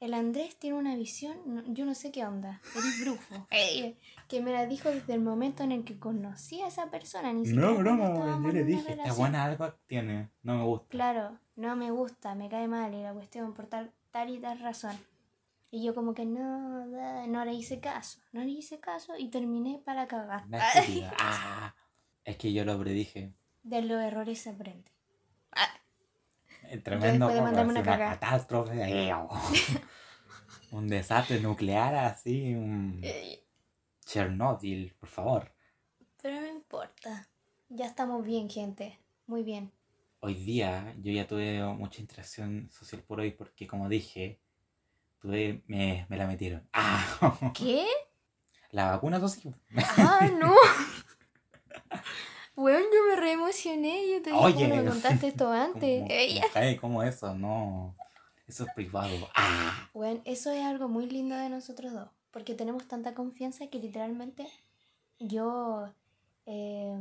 el 0.00 0.12
Andrés 0.14 0.56
tiene 0.56 0.76
una 0.76 0.94
visión, 0.96 1.36
no- 1.46 1.62
yo 1.72 1.84
no 1.86 1.94
sé 1.94 2.10
qué 2.10 2.26
onda, 2.26 2.60
eres 2.74 3.00
brujo. 3.00 3.46
Eh, 3.50 3.96
que 4.28 4.40
me 4.42 4.52
la 4.52 4.66
dijo 4.66 4.88
desde 4.90 5.14
el 5.14 5.20
momento 5.20 5.62
en 5.62 5.72
el 5.72 5.84
que 5.84 5.98
conocí 5.98 6.60
a 6.62 6.68
esa 6.68 6.90
persona. 6.90 7.32
Ni 7.32 7.46
siquiera 7.46 7.68
No, 7.70 7.78
broma, 7.78 8.08
weón. 8.10 8.42
Yo 8.44 8.52
le 8.52 8.60
en 8.60 8.66
una 8.66 8.66
dije, 8.66 8.78
esta 8.80 8.90
relación. 8.92 9.16
buena 9.18 9.44
algo 9.44 9.72
tiene. 9.86 10.30
No 10.42 10.56
me 10.58 10.64
gusta. 10.64 10.86
Claro, 10.88 11.38
no 11.56 11.76
me 11.76 11.90
gusta, 11.90 12.34
me 12.34 12.48
cae 12.48 12.66
mal 12.68 12.92
y 12.94 13.02
la 13.02 13.12
cuestión 13.12 13.52
por 13.54 13.66
tal, 13.66 13.92
tal 14.10 14.30
y 14.30 14.38
tal 14.40 14.58
razón. 14.58 14.96
Y 15.74 15.82
yo 15.82 15.94
como 15.94 16.12
que 16.12 16.26
no, 16.26 16.84
no 17.26 17.44
le 17.46 17.54
hice 17.54 17.80
caso, 17.80 18.20
no 18.32 18.44
le 18.44 18.50
hice 18.50 18.78
caso 18.78 19.14
y 19.16 19.30
terminé 19.30 19.80
para 19.82 20.06
cagar. 20.06 20.44
Ah, 21.18 21.74
es 22.24 22.36
que 22.36 22.52
yo 22.52 22.66
lo 22.66 22.78
predije. 22.78 23.32
De 23.62 23.80
los 23.80 23.98
errores 24.02 24.38
se 24.38 24.50
aprende. 24.50 24.92
El 26.68 26.82
tremendo 26.82 27.26
de 27.28 27.40
mandarme 27.40 27.72
una 27.72 27.82
catástrofe. 27.82 28.74
eh, 28.82 29.14
oh. 29.14 29.30
un 30.72 30.88
desastre 30.88 31.40
nuclear 31.40 31.94
así. 31.94 32.54
Un 32.54 33.02
Chernobyl, 34.04 34.94
por 35.00 35.08
favor. 35.08 35.54
Pero 36.20 36.38
no 36.38 36.48
importa, 36.48 37.30
ya 37.70 37.86
estamos 37.86 38.22
bien 38.26 38.50
gente, 38.50 39.00
muy 39.26 39.42
bien. 39.42 39.72
Hoy 40.20 40.34
día 40.34 40.94
yo 41.00 41.12
ya 41.12 41.26
tuve 41.26 41.64
mucha 41.64 42.02
interacción 42.02 42.70
social 42.70 43.02
por 43.02 43.20
hoy 43.20 43.30
porque 43.30 43.66
como 43.66 43.88
dije, 43.88 44.41
tuve, 45.22 45.62
me, 45.68 46.04
me 46.10 46.16
la 46.16 46.26
metieron. 46.26 46.68
Ah, 46.72 47.06
¿Qué? 47.54 47.86
la 48.70 48.90
vacuna 48.90 49.26
sí. 49.28 49.54
¡Ah, 49.98 50.28
no! 50.38 50.52
Bueno, 52.54 52.80
yo 52.80 53.04
me 53.08 53.16
re 53.16 53.32
emocioné. 53.32 54.10
Yo 54.10 54.20
te 54.22 54.30
dije, 54.30 54.42
Oye. 54.42 54.54
¿cómo 54.54 54.68
no 54.76 54.82
me 54.82 54.88
contaste 54.90 55.28
esto 55.28 55.50
antes? 55.52 56.02
¿Cómo, 56.52 56.80
¿cómo 56.80 57.02
eso? 57.02 57.34
No. 57.34 57.96
Eso 58.46 58.64
es 58.64 58.74
privado. 58.74 59.10
Ah, 59.34 59.88
Bueno, 59.94 60.20
eso 60.26 60.52
es 60.52 60.62
algo 60.62 60.86
muy 60.88 61.06
lindo 61.06 61.34
de 61.34 61.48
nosotros 61.48 61.92
dos. 61.94 62.10
Porque 62.30 62.54
tenemos 62.54 62.86
tanta 62.86 63.14
confianza 63.14 63.68
que 63.68 63.78
literalmente 63.78 64.46
yo, 65.18 65.88
eh, 66.44 66.94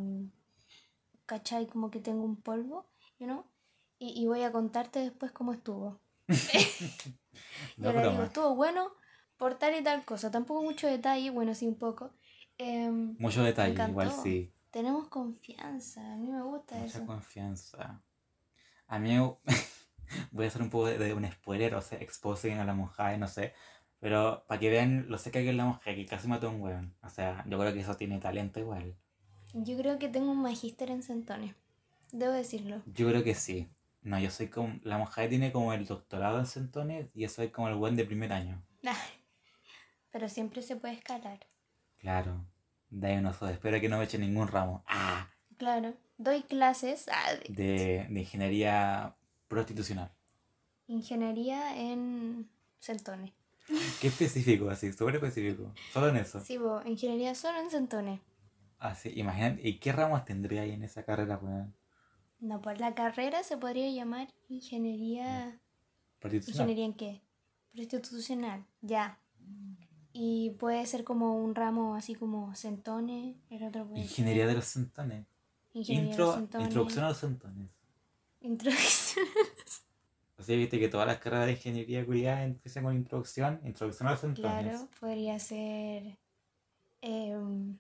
¿cachai? 1.25 1.68
Como 1.68 1.92
que 1.92 2.00
tengo 2.00 2.24
un 2.24 2.38
polvo, 2.38 2.86
you 3.20 3.25
know? 3.25 3.44
Y, 4.00 4.22
y 4.22 4.28
voy 4.28 4.44
a 4.44 4.54
contarte 4.54 5.00
después 5.00 5.34
cómo 5.34 5.51
estuvo. 5.51 6.00
No 7.78 7.94
le 7.94 8.08
digo, 8.10 8.24
estuvo 8.24 8.56
bueno 8.56 8.92
por 9.38 9.56
tal 9.58 9.76
y 9.76 9.84
tal 9.84 10.06
cosa. 10.06 10.32
Tampoco 10.32 10.64
mucho 10.64 10.88
detalle, 10.88 11.30
bueno, 11.32 11.56
sí 11.56 11.68
un 11.68 11.76
poco. 11.78 12.12
Em, 12.58 13.18
Mucho 13.18 13.44
detalle, 13.44 13.74
igual 13.90 14.12
sí. 14.12 14.52
tenemos 14.72 15.08
confianza, 15.10 16.02
a 16.14 16.18
mí 16.18 16.30
me 16.32 16.42
gusta 16.44 16.78
Mucha 16.78 16.98
eso. 16.98 17.06
confianza. 17.06 18.02
A 18.88 19.00
mí 19.00 19.18
voy 20.32 20.46
a 20.46 20.48
hacer 20.48 20.62
un 20.62 20.70
poco 20.70 20.88
de, 20.88 20.98
de 20.98 21.14
un 21.14 21.30
spoiler, 21.32 21.76
o 21.76 21.82
sea, 21.82 22.00
exposing 22.00 22.60
a 22.60 22.66
la 22.66 22.74
monja, 22.74 23.18
no 23.18 23.28
sé. 23.28 23.54
Pero 24.00 24.44
para 24.48 24.60
que 24.60 24.70
vean 24.70 25.06
lo 25.10 25.18
sé 25.18 25.32
que 25.32 25.48
es 25.48 25.56
la 25.56 25.66
monja, 25.66 25.96
que 25.96 26.06
casi 26.06 26.28
mató 26.28 26.48
a 26.48 26.52
un 26.52 26.62
weón. 26.62 26.96
O 27.04 27.10
sea, 27.10 27.46
yo 27.48 27.60
creo 27.60 27.74
que 27.74 27.82
eso 27.82 27.98
tiene 27.98 28.20
talento 28.20 28.60
igual. 28.60 28.96
Yo 29.54 29.78
creo 29.78 29.98
que 29.98 30.10
tengo 30.10 30.32
un 30.32 30.42
magíster 30.42 30.92
en 30.92 31.04
centones. 31.04 31.56
Debo 32.12 32.34
decirlo. 32.34 32.82
Yo 32.86 33.08
creo 33.10 33.24
que 33.24 33.34
sí. 33.36 33.70
No, 34.03 34.20
yo 34.20 34.29
soy 34.31 34.48
como. 34.50 34.79
La 34.84 34.98
monja 34.98 35.27
tiene 35.29 35.51
como 35.51 35.74
el 35.74 35.86
doctorado 35.86 36.39
en 36.39 36.46
centones 36.46 37.10
y 37.13 37.22
yo 37.22 37.29
soy 37.29 37.50
como 37.50 37.67
el 37.70 37.75
buen 37.75 37.96
de 37.96 38.05
primer 38.05 38.34
año. 38.34 38.62
pero 40.12 40.29
siempre 40.29 40.62
se 40.62 40.75
puede 40.75 40.96
escalar. 40.96 41.39
Claro. 42.00 42.46
De 42.89 43.08
ahí 43.08 43.17
uno 43.17 43.34
solo. 43.34 43.51
Espero 43.51 43.79
que 43.79 43.89
no 43.89 43.98
me 43.98 44.03
eche 44.05 44.17
ningún 44.17 44.48
ramo. 44.48 44.84
Ah, 44.88 45.27
Claro, 45.58 45.93
doy 46.17 46.41
clases 46.41 47.08
ah, 47.12 47.34
de 47.36 47.53
de, 47.53 48.08
de 48.10 48.20
ingeniería 48.20 49.15
prostitucional. 49.48 50.12
ingeniería 50.88 51.77
en 51.77 52.50
Centones. 52.79 53.31
Qué 54.01 54.08
específico, 54.08 54.70
así, 54.70 54.91
súper 54.91 55.15
específico. 55.15 55.72
Solo 55.93 56.10
en 56.10 56.17
eso. 56.17 56.39
Sí, 56.39 56.58
vos, 56.58 56.86
ingeniería 56.86 57.36
solo 57.36 57.60
en 57.60 57.70
Centones. 57.70 58.20
Así, 58.79 59.12
imagínate. 59.15 59.65
¿Y 59.67 59.79
qué 59.79 59.91
ramos 59.93 60.25
tendría 60.25 60.63
ahí 60.63 60.72
en 60.72 60.84
esa 60.84 61.03
carrera, 61.05 61.38
weón? 61.38 61.74
No, 62.41 62.62
por 62.62 62.79
la 62.79 62.93
carrera 62.95 63.43
se 63.43 63.55
podría 63.57 63.89
llamar 63.91 64.27
ingeniería... 64.50 65.60
¿Ingeniería 66.24 66.86
en 66.86 66.93
qué? 66.93 67.21
Prostitucional, 67.71 68.65
ya. 68.81 69.17
Y 70.13 70.51
puede 70.60 70.86
ser 70.86 71.03
como 71.03 71.36
un 71.41 71.55
ramo 71.55 71.95
así 71.95 72.13
como 72.15 72.53
centones, 72.55 73.38
el 73.50 73.63
otro 73.63 73.86
puede 73.88 74.01
ser 74.01 74.10
Ingeniería 74.12 74.48
de 74.48 74.55
los 74.55 74.65
centones. 74.65 75.25
ingeniería 75.74 76.03
de 76.03 76.10
Intro, 76.12 76.33
centones. 76.33 76.67
introducción 76.67 77.05
a 77.05 77.10
los 77.10 77.17
centones. 77.19 77.69
Introducción. 78.41 79.25
O 80.38 80.43
sea, 80.43 80.57
viste 80.57 80.79
que 80.79 80.88
todas 80.89 81.05
las 81.05 81.19
carreras 81.19 81.45
de 81.45 81.51
ingeniería 81.51 82.03
culiada 82.03 82.43
empiezan 82.43 82.83
con 82.83 82.95
introducción, 82.95 83.62
introducción 83.63 84.07
a 84.07 84.12
los 84.13 84.21
centones. 84.21 84.63
Claro, 84.63 84.88
podría 85.00 85.38
ser... 85.38 86.17
em, 87.01 87.77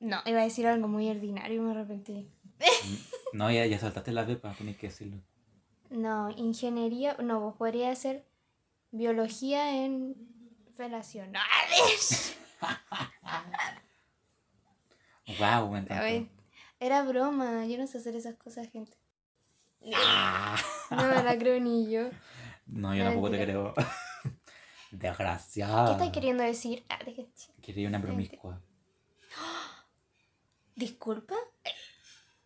no, 0.00 0.16
iba 0.24 0.40
a 0.40 0.44
decir 0.44 0.66
algo 0.66 0.88
muy 0.88 1.06
ordinario 1.10 1.56
y 1.56 1.60
me 1.60 1.72
arrepentí. 1.72 2.30
No, 3.32 3.50
ya, 3.50 3.66
ya 3.66 3.78
saltaste 3.78 4.10
la 4.12 4.26
pepa, 4.26 4.54
tienes 4.54 4.76
que 4.78 4.88
decirlo. 4.88 5.18
No, 5.90 6.30
ingeniería, 6.30 7.14
no, 7.22 7.40
vos 7.40 7.56
podría 7.56 7.94
ser 7.94 8.24
biología 8.90 9.84
en 9.84 10.14
felación. 10.76 11.32
Wow, 15.38 15.70
me 15.70 15.78
A 15.78 15.80
encantó. 15.82 16.04
ver, 16.04 16.26
era 16.80 17.02
broma, 17.02 17.66
yo 17.66 17.76
no 17.78 17.86
sé 17.86 17.98
hacer 17.98 18.16
esas 18.16 18.36
cosas, 18.36 18.70
gente. 18.70 18.96
Ah. 19.94 20.56
No 20.90 21.06
me 21.06 21.22
la 21.22 21.38
creo 21.38 21.60
ni 21.60 21.88
yo. 21.90 22.08
No, 22.66 22.94
yo 22.94 23.04
tampoco 23.04 23.30
te 23.30 23.42
creo. 23.44 23.74
Desgraciado. 24.90 25.86
¿Qué 25.86 25.92
estás 25.92 26.10
queriendo 26.12 26.42
decir? 26.42 26.84
Ah, 26.88 26.98
Quería 27.62 27.88
una 27.88 28.00
promiscua. 28.00 28.60
¿Disculpa? 30.74 31.36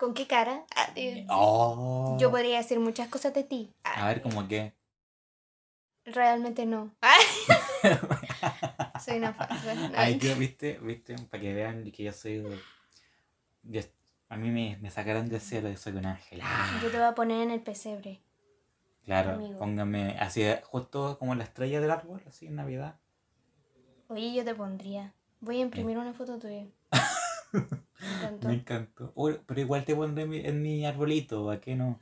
¿Con 0.02 0.14
qué 0.14 0.26
cara? 0.26 0.64
Ah, 0.74 0.90
de- 0.96 1.24
Oh. 1.30 2.16
Yo 2.18 2.32
podría 2.32 2.56
decir 2.56 2.80
muchas 2.80 3.06
cosas 3.06 3.32
de 3.34 3.44
ti. 3.44 3.72
Ah, 3.84 4.02
A 4.02 4.08
ver, 4.08 4.20
como 4.20 4.48
que. 4.48 4.72
Realmente 6.04 6.66
no. 6.66 6.90
Ah. 7.02 8.98
Soy 9.04 9.18
una 9.18 9.32
falsa. 9.32 9.74
No, 9.74 9.92
Ay, 9.96 10.18
que, 10.18 10.34
viste, 10.34 10.78
viste, 10.82 11.14
para 11.30 11.40
que 11.40 11.54
vean 11.54 11.88
que 11.92 12.02
yo 12.02 12.12
soy. 12.12 12.42
yo- 13.62 13.80
a 14.28 14.36
mí 14.36 14.50
me, 14.50 14.76
me 14.78 14.90
sacaron 14.90 15.28
del 15.28 15.40
cielo 15.40 15.70
y 15.70 15.76
soy 15.76 15.92
un 15.92 16.06
ángel. 16.06 16.40
Ah. 16.42 16.80
Yo 16.82 16.90
te 16.90 16.96
voy 16.96 17.06
a 17.06 17.14
poner 17.14 17.40
en 17.42 17.52
el 17.52 17.60
pesebre. 17.60 18.20
Claro, 19.04 19.34
amigo. 19.34 19.60
póngame 19.60 20.16
así, 20.18 20.42
justo 20.64 21.16
como 21.20 21.36
la 21.36 21.44
estrella 21.44 21.80
del 21.80 21.92
árbol, 21.92 22.20
así 22.26 22.46
en 22.48 22.56
Navidad. 22.56 22.96
Oye, 24.08 24.34
yo 24.34 24.44
te 24.44 24.54
pondría. 24.56 25.14
Voy 25.38 25.58
a 25.58 25.60
imprimir 25.60 25.96
una 25.96 26.12
foto 26.12 26.40
tuya. 26.40 26.66
Me 27.52 27.60
encantó. 28.16 28.48
Me 28.48 28.54
encantó. 28.54 29.14
Pero 29.46 29.60
igual 29.60 29.84
te 29.84 29.94
pondré 29.94 30.24
en 30.24 30.30
mi, 30.30 30.38
en 30.40 30.62
mi 30.62 30.86
arbolito, 30.86 31.50
¿a 31.50 31.60
qué 31.60 31.74
no? 31.74 32.00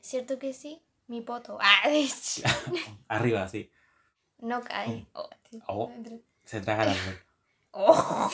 ¿Cierto 0.00 0.38
que 0.38 0.52
sí? 0.52 0.82
Mi 1.08 1.20
poto. 1.20 1.58
Ah. 1.60 1.82
Arriba, 3.08 3.42
así. 3.42 3.70
No 4.38 4.62
cae. 4.62 5.06
Oh, 5.12 5.28
tío. 5.50 5.60
Oh. 5.66 5.92
Se 6.44 6.60
traga 6.60 6.84
el 6.84 6.90
árbol. 6.90 7.18
Oh. 7.72 8.28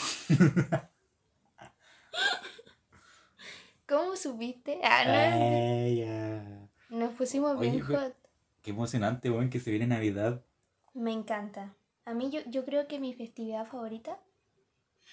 ¿Cómo 3.86 4.16
supiste? 4.16 4.80
Ah, 4.82 5.04
no. 5.04 5.44
Ella. 5.44 6.70
Nos 6.88 7.12
pusimos 7.12 7.60
bien 7.60 7.74
Oye, 7.74 7.82
hot. 7.82 8.16
Qué 8.62 8.70
emocionante, 8.70 9.30
weón, 9.30 9.50
que 9.50 9.60
se 9.60 9.70
viene 9.70 9.86
Navidad. 9.86 10.42
Me 10.94 11.12
encanta. 11.12 11.76
A 12.06 12.14
mí 12.14 12.30
yo, 12.30 12.40
yo 12.46 12.64
creo 12.64 12.88
que 12.88 12.98
mi 12.98 13.12
festividad 13.12 13.66
favorita 13.66 14.18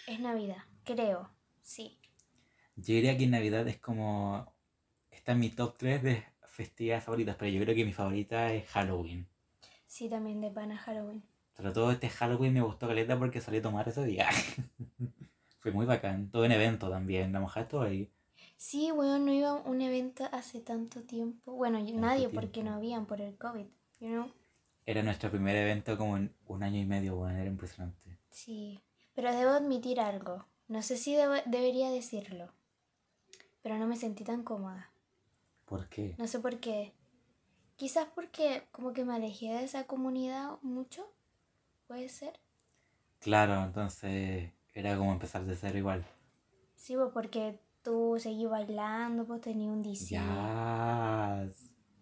es 0.07 0.21
Navidad. 0.21 0.63
Creo. 0.83 1.29
Sí. 1.61 1.99
Yo 2.75 2.95
diría 2.95 3.17
que 3.17 3.27
Navidad 3.27 3.67
es 3.67 3.79
como. 3.79 4.53
Está 5.11 5.33
en 5.33 5.39
mi 5.39 5.49
top 5.49 5.77
3 5.77 6.03
de 6.03 6.23
festividades 6.47 7.03
favoritas, 7.03 7.35
pero 7.37 7.51
yo 7.51 7.61
creo 7.61 7.75
que 7.75 7.85
mi 7.85 7.93
favorita 7.93 8.53
es 8.53 8.67
Halloween. 8.69 9.27
Sí, 9.87 10.09
también 10.09 10.41
de 10.41 10.49
pana 10.49 10.77
Halloween. 10.77 11.23
Sobre 11.55 11.71
todo 11.71 11.91
este 11.91 12.09
Halloween 12.09 12.53
me 12.53 12.61
gustó 12.61 12.87
caleta 12.87 13.17
porque 13.17 13.41
salí 13.41 13.57
a 13.57 13.61
tomar 13.61 13.87
ese 13.87 14.03
día. 14.03 14.27
Fue 15.59 15.71
muy 15.71 15.85
bacán. 15.85 16.29
Todo 16.31 16.45
en 16.45 16.51
evento 16.51 16.89
también. 16.89 17.31
La 17.31 17.39
mojaste 17.39 17.71
todo 17.71 17.83
ahí. 17.83 18.11
Sí, 18.57 18.91
weón, 18.91 19.25
no 19.25 19.33
iba 19.33 19.49
a 19.49 19.53
un 19.53 19.81
evento 19.81 20.27
hace 20.31 20.61
tanto 20.61 21.03
tiempo. 21.03 21.53
Bueno, 21.53 21.77
Tanto 21.77 21.93
nadie 21.99 22.29
porque 22.29 22.63
no 22.63 22.73
habían 22.73 23.05
por 23.05 23.21
el 23.21 23.37
COVID. 23.37 23.65
You 23.99 24.07
know? 24.07 24.31
Era 24.85 25.03
nuestro 25.03 25.29
primer 25.29 25.55
evento 25.55 25.97
como 25.97 26.17
en 26.17 26.33
un 26.47 26.63
año 26.63 26.79
y 26.79 26.85
medio, 26.85 27.15
weón. 27.15 27.37
Era 27.37 27.49
impresionante. 27.49 28.17
Sí. 28.29 28.81
Pero 29.13 29.33
debo 29.33 29.51
admitir 29.51 29.99
algo. 29.99 30.45
No 30.67 30.81
sé 30.81 30.97
si 30.97 31.13
debo- 31.15 31.43
debería 31.45 31.89
decirlo. 31.89 32.51
Pero 33.61 33.77
no 33.77 33.87
me 33.87 33.95
sentí 33.95 34.23
tan 34.23 34.43
cómoda. 34.43 34.91
¿Por 35.65 35.87
qué? 35.89 36.15
No 36.17 36.27
sé 36.27 36.39
por 36.39 36.59
qué. 36.59 36.93
Quizás 37.77 38.07
porque 38.13 38.63
como 38.71 38.93
que 38.93 39.05
me 39.05 39.13
alejé 39.15 39.47
de 39.53 39.63
esa 39.63 39.85
comunidad 39.85 40.57
mucho. 40.61 41.05
Puede 41.87 42.09
ser. 42.09 42.39
Claro, 43.19 43.63
entonces 43.63 44.51
era 44.73 44.97
como 44.97 45.13
empezar 45.13 45.45
de 45.45 45.55
cero 45.55 45.77
igual. 45.77 46.05
Sí, 46.75 46.95
pues 46.95 47.11
porque 47.13 47.59
tú 47.81 48.17
seguí 48.19 48.45
bailando, 48.45 49.25
pues 49.25 49.41
tenía 49.41 49.71
un 49.71 49.81
DC. 49.81 50.15
Ya. 50.15 51.47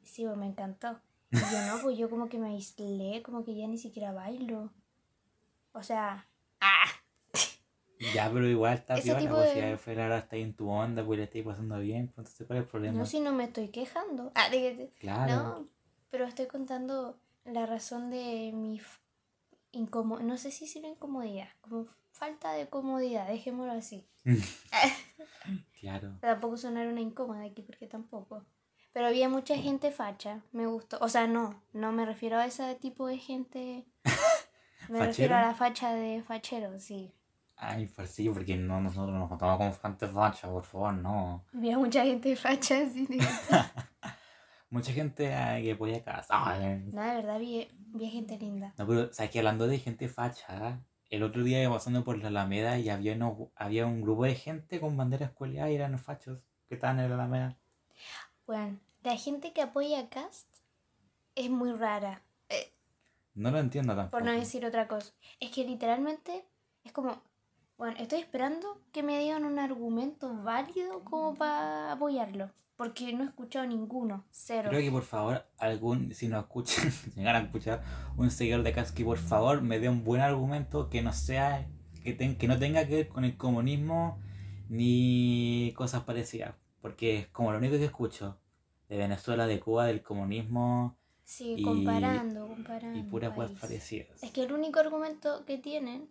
Sí, 0.04 0.26
pues 0.26 0.38
me 0.38 0.48
encantó. 0.48 1.00
Y 1.32 1.38
yo 1.38 1.62
no, 1.68 1.82
pues 1.82 1.98
yo 1.98 2.10
como 2.10 2.28
que 2.28 2.38
me 2.40 2.50
aislé, 2.50 3.22
como 3.24 3.44
que 3.46 3.56
ya 3.56 3.68
ni 3.68 3.78
siquiera 3.78 4.12
bailo. 4.12 4.72
O 5.74 5.84
sea. 5.84 6.28
Ya, 8.14 8.30
pero 8.32 8.48
igual 8.48 8.74
está 8.74 8.96
Ese 8.96 9.04
piola, 9.04 9.20
tipo 9.20 9.36
pues 9.36 9.54
de- 9.56 9.62
si 9.78 10.02
ahora 10.02 10.18
está 10.18 10.36
en 10.36 10.54
tu 10.56 10.70
onda, 10.70 11.06
pues 11.06 11.18
le 11.20 11.26
estáis 11.26 11.46
pasando 11.46 11.80
bien, 11.80 12.08
pues 12.08 12.18
entonces 12.28 12.48
¿cuál 12.48 12.60
es 12.60 12.64
el 12.66 12.70
problema? 12.70 12.98
No, 13.00 13.06
si 13.06 13.20
no 13.20 13.32
me 13.32 13.44
estoy 13.46 13.68
quejando. 13.70 14.32
Ah, 14.36 14.50
de 14.50 14.58
que- 14.58 14.92
Claro. 15.00 15.36
No, 15.36 15.68
pero 16.10 16.26
estoy 16.26 16.48
contando 16.48 17.20
la 17.46 17.66
razón 17.66 18.10
de 18.10 18.52
mi 18.54 18.82
incomodidad. 19.72 20.26
No 20.28 20.38
sé 20.38 20.52
si 20.52 20.66
decirlo 20.66 20.90
incomodidad, 20.90 21.50
como 21.62 21.86
falta 22.12 22.54
de 22.54 22.68
comodidad, 22.68 23.28
dejémoslo 23.28 23.74
así. 23.74 24.08
Claro. 25.80 26.18
Tampoco 26.22 26.58
sonar 26.58 26.88
una 26.88 27.02
incómoda 27.02 27.44
aquí 27.44 27.64
porque 27.64 27.88
tampoco. 27.88 28.46
Pero 28.94 29.08
había 29.08 29.30
mucha 29.30 29.56
gente 29.58 29.90
facha, 29.92 30.44
me 30.52 30.68
gustó. 30.68 30.98
O 31.02 31.10
sea, 31.10 31.26
no, 31.26 31.60
no 31.74 31.92
me 31.92 32.06
refiero 32.06 32.38
a 32.38 32.46
ese 32.46 32.76
tipo 32.76 33.08
de 33.08 33.18
gente. 33.18 33.86
Me 34.90 35.00
refiero 35.06 35.36
a 35.36 35.42
la 35.42 35.54
facha 35.54 35.94
de 35.94 36.22
fachero, 36.24 36.78
sí. 36.80 37.14
Ay, 37.64 37.86
pues 37.96 38.10
sí, 38.10 38.28
porque 38.28 38.58
no, 38.58 38.82
nosotros 38.82 39.14
nos 39.16 39.30
contamos 39.30 39.58
como 39.58 39.72
gente 39.94 40.08
facha, 40.08 40.50
por 40.50 40.64
favor, 40.66 40.94
no. 40.96 41.46
Había 41.54 41.78
mucha 41.78 42.04
gente 42.04 42.36
facha, 42.36 42.88
sí. 42.94 43.08
Mucha 44.70 44.94
gente 44.94 45.34
ay, 45.34 45.66
que 45.66 45.74
voy 45.74 45.94
a 45.96 46.04
casa. 46.04 46.28
Ay. 46.30 46.90
No, 46.94 47.02
de 47.02 47.16
verdad, 47.16 47.40
vi, 47.40 47.68
vi 47.94 48.10
gente 48.10 48.38
linda. 48.38 48.74
No, 48.78 48.88
pero, 48.88 49.02
o 49.10 49.14
sea, 49.14 49.30
que 49.30 49.40
hablando 49.40 49.68
de 49.68 49.78
gente 49.80 50.08
facha, 50.08 50.82
el 51.10 51.24
otro 51.24 51.44
día 51.44 51.62
iba 51.62 51.74
pasando 51.74 52.04
por 52.06 52.18
la 52.18 52.30
Alameda 52.30 52.80
y 52.80 52.88
había, 52.90 53.14
unos- 53.14 53.50
había 53.56 53.86
un 53.86 54.02
grupo 54.02 54.24
de 54.24 54.34
gente 54.36 54.80
con 54.80 54.96
banderas 54.96 55.30
escueladas 55.32 55.72
y 55.72 55.76
eran 55.76 56.00
fachos 56.00 56.40
que 56.70 56.76
estaban 56.76 57.00
en 57.00 57.10
la 57.10 57.16
Alameda. 57.16 57.58
Bueno, 58.48 58.80
la 59.04 59.18
gente 59.18 59.52
que 59.52 59.62
apoya 59.62 60.00
a 60.00 60.10
Cast 60.10 60.48
es 61.36 61.50
muy 61.50 61.74
rara. 61.74 62.22
eh, 62.48 62.72
No 63.36 63.52
lo 63.52 63.60
entiendo 63.60 63.94
tampoco. 63.94 64.18
por 64.24 64.24
no 64.26 64.32
decir 64.40 64.66
otra 64.66 64.88
cosa. 64.88 65.12
Es 65.42 65.52
que 65.52 65.66
literalmente 65.66 66.46
es 66.86 66.94
como, 66.94 67.22
bueno, 67.82 67.96
estoy 67.98 68.20
esperando 68.20 68.80
que 68.92 69.02
me 69.02 69.18
digan 69.18 69.44
un 69.44 69.58
argumento 69.58 70.36
válido 70.44 71.04
como 71.04 71.34
para 71.34 71.92
apoyarlo. 71.94 72.52
Porque 72.76 73.12
no 73.12 73.24
he 73.24 73.26
escuchado 73.26 73.66
ninguno. 73.66 74.24
Cero. 74.30 74.70
Creo 74.70 74.82
que 74.82 74.92
por 74.92 75.02
favor, 75.02 75.44
algún, 75.58 76.14
si 76.14 76.28
no 76.28 76.40
escuchan, 76.40 76.92
si 76.92 77.10
llegan 77.12 77.36
a 77.36 77.40
escuchar 77.40 77.82
un 78.18 78.30
seguidor 78.30 78.62
de 78.62 78.72
Kasky, 78.72 79.04
por 79.04 79.18
favor 79.18 79.64
me 79.64 79.80
dé 79.80 79.90
un 79.90 80.04
buen 80.04 80.22
argumento 80.22 80.90
que 80.92 81.02
no 81.02 81.12
sea, 81.12 81.68
que, 82.04 82.14
ten- 82.14 82.38
que 82.38 82.48
no 82.48 82.60
tenga 82.60 82.86
que 82.88 82.96
ver 82.98 83.08
con 83.08 83.26
el 83.26 83.36
comunismo 83.36 84.20
ni 84.70 85.74
cosas 85.76 86.04
parecidas. 86.04 86.54
Porque 86.82 87.18
es 87.18 87.28
como 87.30 87.52
lo 87.52 87.58
único 87.58 87.78
que 87.78 87.86
escucho 87.86 88.38
de 88.90 88.98
Venezuela, 88.98 89.48
de 89.48 89.60
Cuba, 89.60 89.86
del 89.88 90.04
comunismo 90.04 90.96
Sí, 91.24 91.56
y- 91.58 91.64
comparando, 91.64 92.48
comparando. 92.48 92.98
y 93.00 93.04
puras 93.04 93.34
cosas 93.34 93.60
parecidas. 93.60 94.22
Es 94.24 94.32
que 94.32 94.44
el 94.44 94.54
único 94.54 94.80
argumento 94.80 95.46
que 95.46 95.58
tienen 95.58 96.10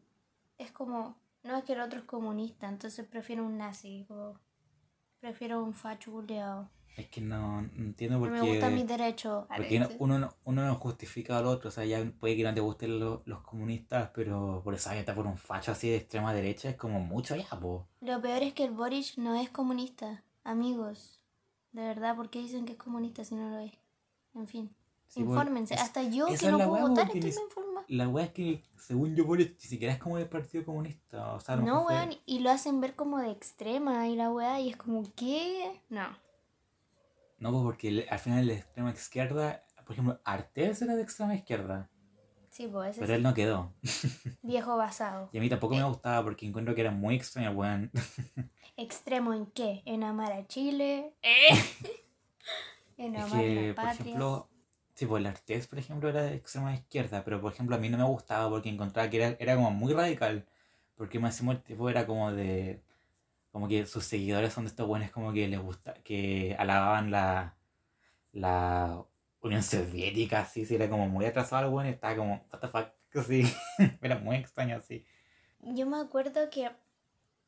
es 0.58 0.70
como, 0.72 1.16
no 1.42 1.56
es 1.56 1.64
que 1.64 1.72
el 1.72 1.80
otro 1.80 1.98
es 2.00 2.04
comunista, 2.04 2.68
entonces 2.68 3.06
prefiero 3.06 3.44
un 3.44 3.58
nazi, 3.58 4.04
como, 4.08 4.38
prefiero 5.20 5.62
un 5.62 5.74
facho 5.74 6.10
buleado. 6.10 6.68
Es 6.96 7.08
que 7.08 7.20
no, 7.20 7.62
no 7.62 7.68
entiendo 7.78 8.18
por 8.18 8.28
No 8.30 8.34
qué. 8.34 8.42
me 8.42 8.48
gustan 8.50 8.74
mis 8.74 8.86
derechos. 8.86 9.46
Porque 9.56 9.78
no- 9.78 9.88
uno, 10.00 10.18
no- 10.18 10.34
uno 10.44 10.66
no 10.66 10.74
justifica 10.74 11.38
al 11.38 11.46
otro, 11.46 11.68
o 11.68 11.70
sea, 11.70 11.84
ya 11.84 12.04
puede 12.18 12.36
que 12.36 12.42
no 12.42 12.52
te 12.52 12.60
gusten 12.60 12.98
lo- 12.98 13.22
los 13.26 13.42
comunistas, 13.42 14.10
pero 14.14 14.60
por 14.64 14.74
eso 14.74 14.90
está 14.90 15.14
por 15.14 15.26
un 15.26 15.38
facho 15.38 15.72
así 15.72 15.88
de 15.88 15.96
extrema 15.96 16.34
derecha 16.34 16.68
es 16.70 16.76
como 16.76 17.00
mucho 17.00 17.36
ya, 17.36 17.48
po. 17.58 17.86
Lo 18.00 18.20
peor 18.20 18.42
es 18.42 18.52
que 18.54 18.64
el 18.64 18.72
Boric 18.72 19.16
no 19.16 19.34
es 19.36 19.48
comunista. 19.50 20.24
Amigos, 20.42 21.20
de 21.72 21.82
verdad, 21.82 22.16
¿por 22.16 22.28
qué 22.28 22.40
dicen 22.40 22.66
que 22.66 22.72
es 22.72 22.78
comunista 22.78 23.24
si 23.24 23.34
no 23.34 23.48
lo 23.50 23.58
es? 23.60 23.72
En 24.34 24.46
fin, 24.48 24.74
Sí, 25.06 25.22
po, 25.24 25.30
infórmense. 25.30 25.74
Hasta 25.74 26.02
yo 26.02 26.26
esa 26.28 26.46
que 26.46 26.52
no 26.52 26.58
puedo 26.68 26.88
votar 26.88 27.06
estoy 27.06 27.20
me 27.20 27.30
La 27.88 28.08
weá 28.08 28.26
es 28.26 28.32
que, 28.32 28.62
según 28.76 29.14
yo, 29.16 29.24
Boris 29.24 29.52
ni 29.52 29.60
siquiera 29.60 29.92
es 29.94 29.98
como 30.00 30.16
del 30.16 30.28
Partido 30.28 30.64
Comunista, 30.64 31.32
o 31.34 31.40
sea, 31.40 31.54
a 31.54 31.58
No, 31.58 31.84
fue- 31.84 31.94
weón, 31.94 32.10
y 32.26 32.40
lo 32.40 32.50
hacen 32.50 32.80
ver 32.80 32.94
como 32.94 33.18
de 33.18 33.30
extrema 33.30 34.08
y 34.08 34.16
la 34.16 34.30
weá, 34.30 34.60
y 34.60 34.70
es 34.70 34.76
como, 34.76 35.02
¿qué? 35.16 35.80
No. 35.88 36.08
No, 37.38 37.50
pues 37.52 37.62
porque 37.64 38.06
al 38.10 38.18
final 38.18 38.46
la 38.46 38.52
extrema 38.54 38.90
izquierda, 38.90 39.64
por 39.84 39.92
ejemplo, 39.92 40.20
Artés 40.24 40.82
era 40.82 40.94
de 40.94 41.02
extrema 41.02 41.34
izquierda, 41.34 41.88
Sí, 42.50 42.66
pues 42.66 42.90
ese 42.90 43.00
pero 43.00 43.14
él 43.14 43.22
no 43.22 43.32
quedó. 43.32 43.72
viejo 44.42 44.76
basado. 44.76 45.30
Y 45.32 45.38
a 45.38 45.40
mí 45.40 45.48
tampoco 45.48 45.74
me 45.76 45.84
gustaba 45.84 46.22
porque 46.22 46.46
encuentro 46.46 46.74
que 46.74 46.80
era 46.82 46.90
muy 46.90 47.14
extraño, 47.14 47.52
weón. 47.52 47.90
¿Extremo 48.76 49.32
en 49.34 49.46
qué? 49.46 49.82
¿En 49.86 50.04
amar 50.04 50.32
a 50.32 50.46
Chile? 50.46 51.14
¿En 52.98 53.16
Es 53.16 53.24
amar 53.24 53.40
que, 53.40 53.54
la 53.68 53.74
por 53.74 53.84
patria? 53.84 53.92
ejemplo, 53.94 54.49
sí, 55.00 55.06
pues 55.06 55.22
el 55.22 55.26
Artés, 55.28 55.66
por 55.66 55.78
ejemplo, 55.78 56.10
era 56.10 56.22
de 56.24 56.34
extrema 56.34 56.74
izquierda, 56.74 57.24
pero 57.24 57.40
por 57.40 57.52
ejemplo 57.54 57.74
a 57.74 57.78
mí 57.78 57.88
no 57.88 57.96
me 57.96 58.04
gustaba 58.04 58.50
porque 58.50 58.68
encontraba 58.68 59.08
que 59.08 59.16
era, 59.16 59.36
era 59.40 59.56
como 59.56 59.70
muy 59.70 59.94
radical, 59.94 60.46
porque 60.94 61.18
máximo 61.18 61.52
el 61.52 61.62
tipo 61.62 61.88
era 61.88 62.06
como 62.06 62.30
de, 62.32 62.82
como 63.50 63.66
que 63.66 63.86
sus 63.86 64.04
seguidores 64.04 64.52
son 64.52 64.64
de 64.64 64.68
estos 64.70 64.86
buenos 64.86 65.10
como 65.10 65.32
que 65.32 65.48
les 65.48 65.58
gusta, 65.58 65.94
que 66.04 66.54
alababan 66.58 67.10
la, 67.10 67.56
la 68.32 69.02
Unión 69.40 69.62
Soviética, 69.62 70.40
así, 70.40 70.66
sí, 70.66 70.74
era 70.74 70.90
como 70.90 71.08
muy 71.08 71.24
atrasado 71.24 71.64
el 71.64 71.70
bueno 71.70 71.88
y 71.88 71.92
estaba 71.94 72.16
como, 72.16 72.46
what 72.52 72.60
the 72.60 72.68
fuck, 72.68 72.88
así, 73.14 73.44
era 74.02 74.18
muy 74.18 74.36
extraño 74.36 74.76
así. 74.76 75.06
Yo 75.60 75.86
me 75.86 75.96
acuerdo 75.96 76.50
que 76.50 76.70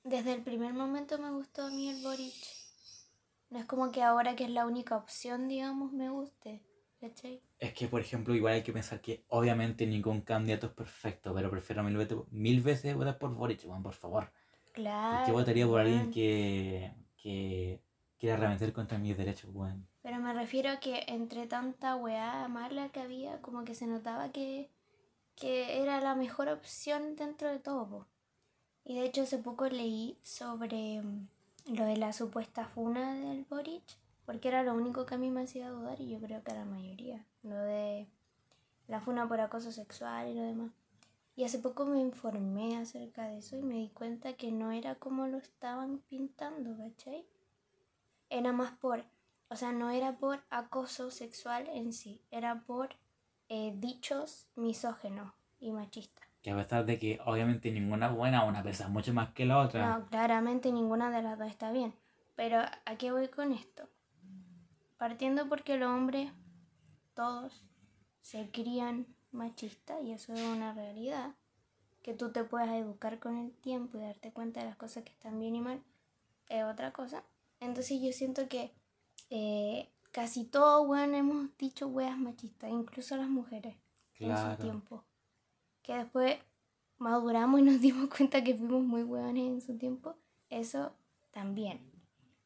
desde 0.04 0.32
el 0.32 0.42
primer 0.42 0.72
momento 0.72 1.18
me 1.18 1.30
gustó 1.30 1.64
a 1.66 1.70
mí 1.70 1.90
el 1.90 2.02
Boric. 2.02 2.34
No 3.50 3.58
es 3.58 3.66
como 3.66 3.92
que 3.92 4.02
ahora 4.02 4.36
que 4.36 4.44
es 4.44 4.50
la 4.50 4.64
única 4.64 4.96
opción, 4.96 5.48
digamos, 5.48 5.92
me 5.92 6.08
guste. 6.08 6.62
¿Cachai? 7.02 7.42
Es 7.58 7.74
que, 7.74 7.88
por 7.88 8.00
ejemplo, 8.00 8.32
igual 8.32 8.54
hay 8.54 8.62
que 8.62 8.72
pensar 8.72 9.00
que 9.00 9.24
obviamente 9.26 9.88
ningún 9.88 10.20
candidato 10.20 10.68
es 10.68 10.72
perfecto, 10.72 11.34
pero 11.34 11.50
prefiero 11.50 11.82
mil 11.82 11.96
veces, 11.96 12.16
mil 12.30 12.60
veces 12.60 12.94
votar 12.94 13.18
por 13.18 13.34
Boric, 13.34 13.64
weón, 13.64 13.82
por 13.82 13.94
favor. 13.94 14.30
Claro. 14.72 15.16
¿Por 15.16 15.26
qué 15.26 15.32
votaría 15.32 15.66
por 15.66 15.80
alguien 15.80 16.12
que, 16.12 16.94
que 17.16 17.80
quiera 18.20 18.36
arremeter 18.36 18.72
contra 18.72 18.98
mis 18.98 19.16
derechos, 19.16 19.50
weón? 19.52 19.84
Pero 20.00 20.20
me 20.20 20.32
refiero 20.32 20.70
a 20.70 20.76
que 20.78 21.02
entre 21.08 21.48
tanta 21.48 21.96
weá 21.96 22.46
mala 22.46 22.90
que 22.90 23.00
había, 23.00 23.42
como 23.42 23.64
que 23.64 23.74
se 23.74 23.88
notaba 23.88 24.30
que, 24.30 24.70
que 25.34 25.82
era 25.82 26.00
la 26.00 26.14
mejor 26.14 26.50
opción 26.50 27.16
dentro 27.16 27.50
de 27.50 27.58
todo. 27.58 27.88
po. 27.88 28.06
Y 28.84 28.94
de 28.94 29.06
hecho 29.06 29.22
hace 29.22 29.38
poco 29.38 29.66
leí 29.66 30.16
sobre 30.22 31.02
mm, 31.02 31.26
lo 31.74 31.84
de 31.84 31.96
la 31.96 32.12
supuesta 32.12 32.64
funa 32.64 33.14
del 33.14 33.44
Boric, 33.50 33.82
porque 34.26 34.48
era 34.48 34.62
lo 34.62 34.74
único 34.74 35.06
que 35.06 35.14
a 35.14 35.18
mí 35.18 35.30
me 35.30 35.42
hacía 35.42 35.70
dudar 35.70 36.00
y 36.00 36.08
yo 36.08 36.20
creo 36.20 36.42
que 36.42 36.52
a 36.52 36.54
la 36.54 36.64
mayoría. 36.64 37.24
Lo 37.42 37.56
de 37.56 38.06
la 38.88 39.00
funa 39.00 39.26
por 39.26 39.40
acoso 39.40 39.72
sexual 39.72 40.28
y 40.28 40.34
lo 40.34 40.42
demás. 40.42 40.70
Y 41.34 41.44
hace 41.44 41.58
poco 41.58 41.86
me 41.86 41.98
informé 41.98 42.76
acerca 42.76 43.26
de 43.26 43.38
eso 43.38 43.56
y 43.56 43.62
me 43.62 43.74
di 43.74 43.88
cuenta 43.88 44.34
que 44.34 44.52
no 44.52 44.70
era 44.70 44.96
como 44.96 45.26
lo 45.26 45.38
estaban 45.38 45.98
pintando, 46.08 46.76
¿cachai? 46.76 47.24
Era 48.28 48.52
más 48.52 48.72
por, 48.72 49.04
o 49.48 49.56
sea, 49.56 49.72
no 49.72 49.90
era 49.90 50.18
por 50.18 50.40
acoso 50.50 51.10
sexual 51.10 51.68
en 51.68 51.92
sí, 51.92 52.20
era 52.30 52.60
por 52.60 52.90
eh, 53.48 53.72
dichos 53.76 54.46
misógenos 54.56 55.32
y 55.58 55.70
machistas. 55.72 56.26
Que 56.42 56.50
a 56.50 56.56
pesar 56.56 56.84
de 56.84 56.98
que 56.98 57.20
obviamente 57.24 57.70
ninguna 57.70 58.08
es 58.08 58.16
buena, 58.16 58.44
una 58.44 58.62
pesa 58.62 58.88
mucho 58.88 59.14
más 59.14 59.32
que 59.32 59.46
la 59.46 59.58
otra. 59.58 59.98
No, 59.98 60.06
claramente 60.06 60.70
ninguna 60.72 61.10
de 61.10 61.22
las 61.22 61.38
dos 61.38 61.48
está 61.48 61.72
bien. 61.72 61.94
Pero 62.34 62.58
¿a 62.58 62.96
qué 62.96 63.12
voy 63.12 63.28
con 63.28 63.52
esto? 63.52 63.88
Partiendo 65.02 65.48
porque 65.48 65.78
los 65.78 65.90
hombres, 65.90 66.30
todos, 67.14 67.64
se 68.20 68.52
crían 68.52 69.08
machistas 69.32 70.00
y 70.04 70.12
eso 70.12 70.32
es 70.32 70.42
una 70.42 70.72
realidad. 70.74 71.34
Que 72.02 72.14
tú 72.14 72.30
te 72.30 72.44
puedas 72.44 72.68
educar 72.68 73.18
con 73.18 73.36
el 73.36 73.50
tiempo 73.50 73.98
y 73.98 74.02
darte 74.02 74.32
cuenta 74.32 74.60
de 74.60 74.66
las 74.66 74.76
cosas 74.76 75.02
que 75.02 75.10
están 75.10 75.40
bien 75.40 75.56
y 75.56 75.60
mal 75.60 75.82
es 76.48 76.62
otra 76.62 76.92
cosa. 76.92 77.24
Entonces 77.58 78.00
yo 78.00 78.12
siento 78.12 78.48
que 78.48 78.70
eh, 79.28 79.88
casi 80.12 80.44
todos, 80.44 80.88
weón, 80.88 81.16
hemos 81.16 81.48
dicho 81.58 81.88
weas 81.88 82.16
machistas, 82.16 82.70
incluso 82.70 83.16
las 83.16 83.28
mujeres 83.28 83.74
en 84.20 84.36
su 84.36 84.62
tiempo. 84.62 85.02
Que 85.82 85.96
después 85.96 86.38
maduramos 86.98 87.58
y 87.58 87.64
nos 87.64 87.80
dimos 87.80 88.08
cuenta 88.08 88.44
que 88.44 88.54
fuimos 88.54 88.84
muy 88.84 89.02
hueones 89.02 89.48
en 89.48 89.60
su 89.62 89.76
tiempo. 89.76 90.14
Eso 90.48 90.94
también. 91.32 91.91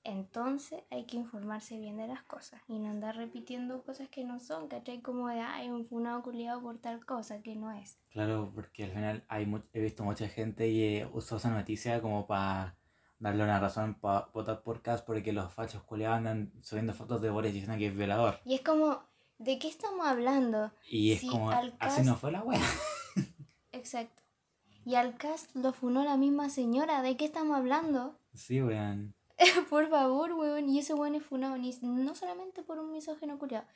Entonces 0.09 0.85
hay 0.92 1.05
que 1.05 1.16
informarse 1.16 1.77
bien 1.79 1.97
de 1.97 2.07
las 2.07 2.23
cosas 2.23 2.62
y 2.69 2.79
no 2.79 2.90
andar 2.90 3.16
repitiendo 3.16 3.83
cosas 3.83 4.09
que 4.09 4.23
no 4.23 4.38
son, 4.38 4.69
¿cachai? 4.69 5.01
Como 5.03 5.27
de, 5.27 5.40
ay, 5.40 5.69
un 5.69 5.85
funado 5.85 6.23
culiado 6.23 6.62
por 6.62 6.79
tal 6.79 7.05
cosa 7.05 7.42
que 7.42 7.57
no 7.57 7.73
es. 7.73 7.99
Claro, 8.11 8.53
porque 8.55 8.85
al 8.85 8.92
final 8.92 9.25
hay 9.27 9.53
he 9.73 9.81
visto 9.81 10.05
mucha 10.05 10.29
gente 10.29 10.69
y 10.69 10.99
eh, 10.99 11.11
usó 11.12 11.38
esa 11.38 11.51
noticia 11.51 12.01
como 12.01 12.29
para 12.29 12.77
darle 13.19 13.42
una 13.42 13.59
razón 13.59 13.95
para 13.95 14.27
votar 14.33 14.62
por 14.62 14.81
Cas 14.81 15.03
porque 15.03 15.33
los 15.33 15.53
fachos 15.53 15.83
culiados 15.83 16.19
andan 16.19 16.53
subiendo 16.62 16.95
fotos 16.95 17.21
de 17.21 17.31
Boris 17.31 17.53
diciendo 17.53 17.77
que 17.77 17.88
es 17.88 17.97
violador. 17.97 18.38
Y 18.45 18.55
es 18.55 18.61
como, 18.61 19.03
¿de 19.38 19.59
qué 19.59 19.66
estamos 19.66 20.07
hablando? 20.07 20.71
Y 20.88 21.14
es 21.14 21.25
como, 21.25 21.51
al 21.51 21.75
así 21.81 21.97
Cas- 21.97 22.07
no 22.07 22.14
fue 22.14 22.31
la 22.31 22.45
wea. 22.45 22.61
Exacto. 23.73 24.23
Y 24.85 24.95
al 24.95 25.16
cast 25.16 25.53
lo 25.57 25.73
funó 25.73 26.05
la 26.05 26.16
misma 26.16 26.49
señora, 26.49 27.03
¿de 27.03 27.16
qué 27.16 27.25
estamos 27.25 27.57
hablando? 27.57 28.21
Sí, 28.35 28.62
weón. 28.62 29.16
por 29.70 29.88
favor, 29.88 30.33
weón. 30.33 30.68
Y 30.68 30.79
ese 30.79 30.94
weón 30.94 31.14
es 31.14 31.22
funado 31.22 31.57
ni- 31.59 31.77
no 31.83 32.14
solamente 32.14 32.62
por 32.62 32.79
un 32.79 32.92
misógeno 32.92 33.38
culiado, 33.38 33.66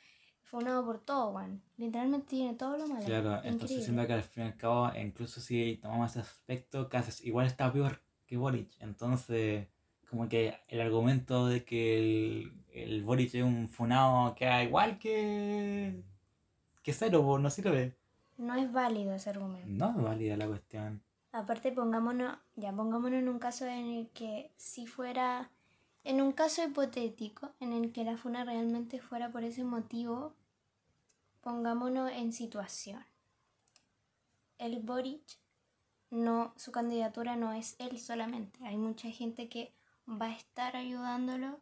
funado 0.43 0.85
por 0.85 0.99
todo, 0.99 1.31
weón. 1.31 1.61
Literalmente 1.77 2.27
tiene 2.27 2.53
todo 2.55 2.77
lo 2.77 2.87
malo. 2.87 3.05
Claro, 3.05 3.35
entonces 3.43 3.71
Increíble. 3.71 3.83
siento 3.85 4.07
que 4.07 4.13
al 4.13 4.23
fin 4.23 4.43
y 4.43 4.47
al 4.47 4.57
cabo, 4.57 4.91
incluso 4.95 5.39
si 5.41 5.77
tomamos 5.81 6.11
ese 6.11 6.19
aspecto, 6.21 6.89
Cas 6.89 7.21
igual 7.23 7.47
está 7.47 7.71
peor 7.71 8.01
que 8.25 8.37
Boric. 8.37 8.69
Entonces, 8.79 9.67
como 10.09 10.27
que 10.29 10.55
el 10.67 10.81
argumento 10.81 11.47
de 11.47 11.63
que 11.63 11.97
el, 11.99 12.53
el 12.73 13.03
Boric 13.03 13.33
es 13.35 13.43
un 13.43 13.67
funado 13.69 14.33
queda 14.35 14.63
igual 14.63 14.97
que. 14.99 16.01
que 16.83 16.93
cero, 16.93 17.37
no 17.39 17.49
sirve. 17.49 17.95
No 18.37 18.55
es 18.55 18.71
válido 18.71 19.13
ese 19.13 19.29
argumento. 19.29 19.67
No 19.67 19.91
es 19.91 20.03
válida 20.03 20.35
la 20.37 20.47
cuestión. 20.47 21.03
Aparte, 21.31 21.71
pongámonos, 21.71 22.37
ya 22.55 22.73
pongámonos 22.73 23.19
en 23.19 23.29
un 23.29 23.39
caso 23.39 23.65
en 23.65 23.87
el 23.87 24.09
que 24.09 24.51
si 24.57 24.85
fuera, 24.85 25.49
en 26.03 26.21
un 26.21 26.33
caso 26.33 26.63
hipotético, 26.63 27.53
en 27.59 27.71
el 27.71 27.93
que 27.93 28.03
la 28.03 28.17
funa 28.17 28.43
realmente 28.43 28.99
fuera 28.99 29.31
por 29.31 29.43
ese 29.43 29.63
motivo, 29.63 30.33
pongámonos 31.41 32.11
en 32.11 32.33
situación. 32.33 33.05
El 34.57 34.79
Boric, 34.79 35.23
no, 36.09 36.53
su 36.57 36.71
candidatura 36.71 37.37
no 37.37 37.53
es 37.53 37.75
él 37.79 37.97
solamente. 37.97 38.59
Hay 38.65 38.77
mucha 38.77 39.09
gente 39.09 39.47
que 39.47 39.73
va 40.07 40.27
a 40.27 40.35
estar 40.35 40.75
ayudándolo 40.75 41.59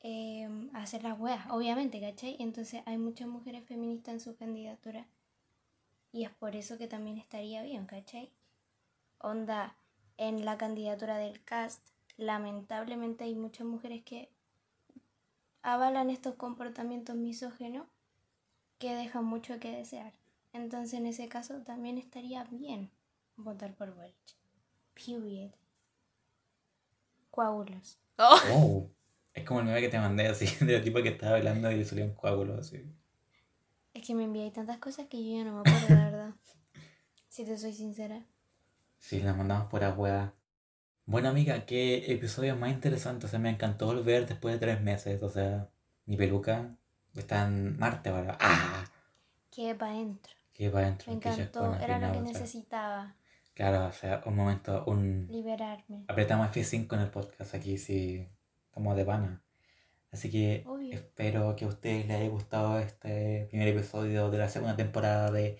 eh, 0.00 0.48
a 0.74 0.82
hacer 0.82 1.04
las 1.04 1.18
weas, 1.18 1.48
obviamente, 1.50 2.00
¿cachai? 2.00 2.36
Entonces 2.40 2.82
hay 2.86 2.98
muchas 2.98 3.28
mujeres 3.28 3.64
feministas 3.64 4.14
en 4.14 4.20
su 4.20 4.36
candidatura. 4.36 5.06
Y 6.12 6.24
es 6.24 6.30
por 6.30 6.56
eso 6.56 6.78
que 6.78 6.88
también 6.88 7.18
estaría 7.18 7.62
bien, 7.62 7.86
¿cachai? 7.86 8.32
Onda, 9.20 9.76
en 10.16 10.44
la 10.44 10.58
candidatura 10.58 11.16
del 11.16 11.42
cast, 11.44 11.86
lamentablemente 12.16 13.24
hay 13.24 13.34
muchas 13.34 13.66
mujeres 13.66 14.02
que 14.04 14.30
avalan 15.62 16.10
estos 16.10 16.34
comportamientos 16.34 17.16
misógenos 17.16 17.86
que 18.78 18.94
dejan 18.94 19.24
mucho 19.24 19.58
que 19.58 19.70
desear. 19.70 20.12
Entonces, 20.52 20.94
en 20.94 21.06
ese 21.06 21.28
caso, 21.28 21.62
también 21.62 21.98
estaría 21.98 22.44
bien 22.44 22.90
votar 23.36 23.74
por 23.74 23.94
Boric. 23.94 24.14
Period. 24.94 25.50
Coágulos. 27.30 27.98
Oh. 28.16 28.88
Es 29.34 29.44
como 29.44 29.60
el 29.60 29.66
meme 29.66 29.80
que 29.80 29.88
te 29.88 29.98
mandé 29.98 30.26
así, 30.26 30.46
de 30.64 30.78
la 30.78 30.82
tipa 30.82 31.02
que 31.02 31.10
estaba 31.10 31.32
bailando 31.32 31.70
y 31.70 31.76
le 31.76 31.84
salió 31.84 32.04
un 32.04 32.14
coágulo 32.14 32.54
así. 32.54 32.82
Es 33.94 34.06
que 34.06 34.14
me 34.14 34.24
enviáis 34.24 34.52
tantas 34.52 34.78
cosas 34.78 35.06
que 35.06 35.24
yo 35.24 35.36
ya 35.38 35.44
no 35.44 35.54
me 35.54 35.60
acuerdo, 35.60 35.94
la 35.94 36.04
verdad. 36.10 36.34
Si 37.28 37.44
te 37.44 37.56
soy 37.56 37.72
sincera. 37.72 38.24
Sí, 38.98 39.20
la 39.20 39.34
mandamos 39.34 39.68
por 39.68 39.84
afuera. 39.84 40.34
Bueno, 41.06 41.30
amiga, 41.30 41.64
qué 41.64 42.12
episodio 42.12 42.56
más 42.56 42.70
interesante. 42.70 43.26
O 43.26 43.28
sea, 43.28 43.38
me 43.38 43.50
encantó 43.50 43.86
volver 43.86 44.26
después 44.26 44.54
de 44.54 44.58
tres 44.58 44.80
meses. 44.82 45.22
O 45.22 45.30
sea, 45.30 45.68
mi 46.04 46.16
peluca 46.16 46.76
está 47.14 47.46
en 47.46 47.78
Marte 47.78 48.10
ahora. 48.10 48.36
¡Ah! 48.40 48.84
Que 49.50 49.74
para 49.74 49.92
adentro. 49.92 50.32
Que 50.52 50.68
va 50.68 50.80
adentro. 50.80 51.10
Me 51.10 51.16
encantó. 51.16 51.74
Era 51.76 51.98
lo 51.98 52.12
que 52.12 52.20
necesitaba. 52.20 53.14
Claro, 53.54 53.86
o 53.86 53.92
sea, 53.92 54.22
un 54.24 54.36
momento, 54.36 54.84
un... 54.86 55.26
Liberarme. 55.30 56.04
Apretamos 56.06 56.48
F5 56.48 56.94
en 56.94 57.00
el 57.00 57.10
podcast 57.10 57.54
aquí, 57.54 57.76
sí. 57.76 58.28
Estamos 58.68 58.96
de 58.96 59.04
pana. 59.04 59.42
Así 60.12 60.30
que 60.30 60.62
Obvio. 60.66 60.94
espero 60.94 61.56
que 61.56 61.64
a 61.64 61.68
ustedes 61.68 62.06
les 62.06 62.18
haya 62.18 62.28
gustado 62.28 62.78
este 62.78 63.46
primer 63.50 63.68
episodio 63.68 64.30
de 64.30 64.38
la 64.38 64.48
segunda 64.48 64.76
temporada 64.76 65.30
de 65.30 65.58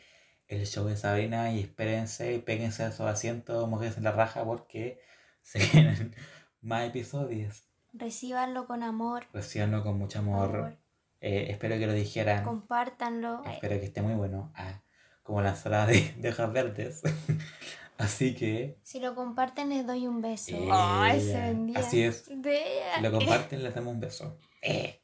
El 0.48 0.66
Show 0.66 0.86
de 0.86 0.96
Sabrina 0.96 1.52
y 1.52 1.60
espérense 1.60 2.34
y 2.34 2.38
péguense 2.38 2.82
a 2.82 2.90
sus 2.90 3.02
asientos, 3.06 3.68
mojense 3.68 3.98
en 3.98 4.04
la 4.04 4.12
raja 4.12 4.44
porque 4.44 5.00
se 5.42 5.58
vienen 5.58 6.14
más 6.60 6.86
episodios. 6.88 7.64
Recíbanlo 7.92 8.66
con 8.66 8.82
amor. 8.82 9.26
Recíbanlo 9.32 9.82
con 9.82 9.98
mucho 9.98 10.18
amor. 10.20 10.48
Amor. 10.56 10.76
Eh, 11.20 11.46
espero 11.50 11.76
que 11.78 11.86
lo 11.86 11.92
dijeran. 11.92 12.44
Compártanlo. 12.44 13.42
Espero 13.44 13.78
que 13.80 13.86
esté 13.86 14.02
muy 14.02 14.14
bueno. 14.14 14.52
Ah, 14.54 14.80
como 15.22 15.42
la 15.42 15.50
ensalada 15.50 15.86
de, 15.86 16.14
de 16.18 16.28
hojas 16.30 16.52
verdes. 16.52 17.02
Así 17.98 18.34
que 18.36 18.78
Si 18.84 19.00
lo 19.00 19.14
comparten 19.16 19.70
les 19.70 19.84
doy 19.84 20.06
un 20.06 20.22
beso. 20.22 20.54
Eh, 20.56 20.68
Ay, 20.70 21.20
se 21.20 21.40
vendía. 21.40 21.80
así 21.80 22.02
es. 22.04 22.24
Si 22.26 23.02
lo 23.02 23.10
comparten, 23.18 23.62
les 23.64 23.74
damos 23.74 23.92
un 23.94 24.00
beso. 24.00 24.38
Eh, 24.62 25.00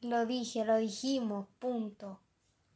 Lo 0.00 0.24
dije, 0.24 0.64
lo 0.64 0.78
dijimos. 0.78 1.48
Punto. 1.58 2.22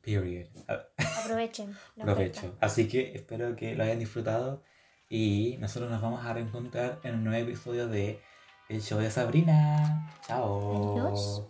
Period. 0.02 0.48
Aprovechen. 0.96 1.76
oferta. 2.06 2.42
Así 2.60 2.88
que 2.88 3.12
espero 3.14 3.56
que 3.56 3.74
lo 3.74 3.84
hayan 3.84 3.98
disfrutado 3.98 4.62
y 5.08 5.56
nosotros 5.60 5.90
nos 5.90 6.02
vamos 6.02 6.24
a 6.24 6.32
reencontrar 6.32 7.00
en 7.02 7.16
un 7.16 7.24
nuevo 7.24 7.48
episodio 7.48 7.88
de 7.88 8.20
El 8.68 8.82
Show 8.82 9.00
de 9.00 9.10
Sabrina. 9.10 10.10
Chao. 10.26 10.98
Adiós. 10.98 11.42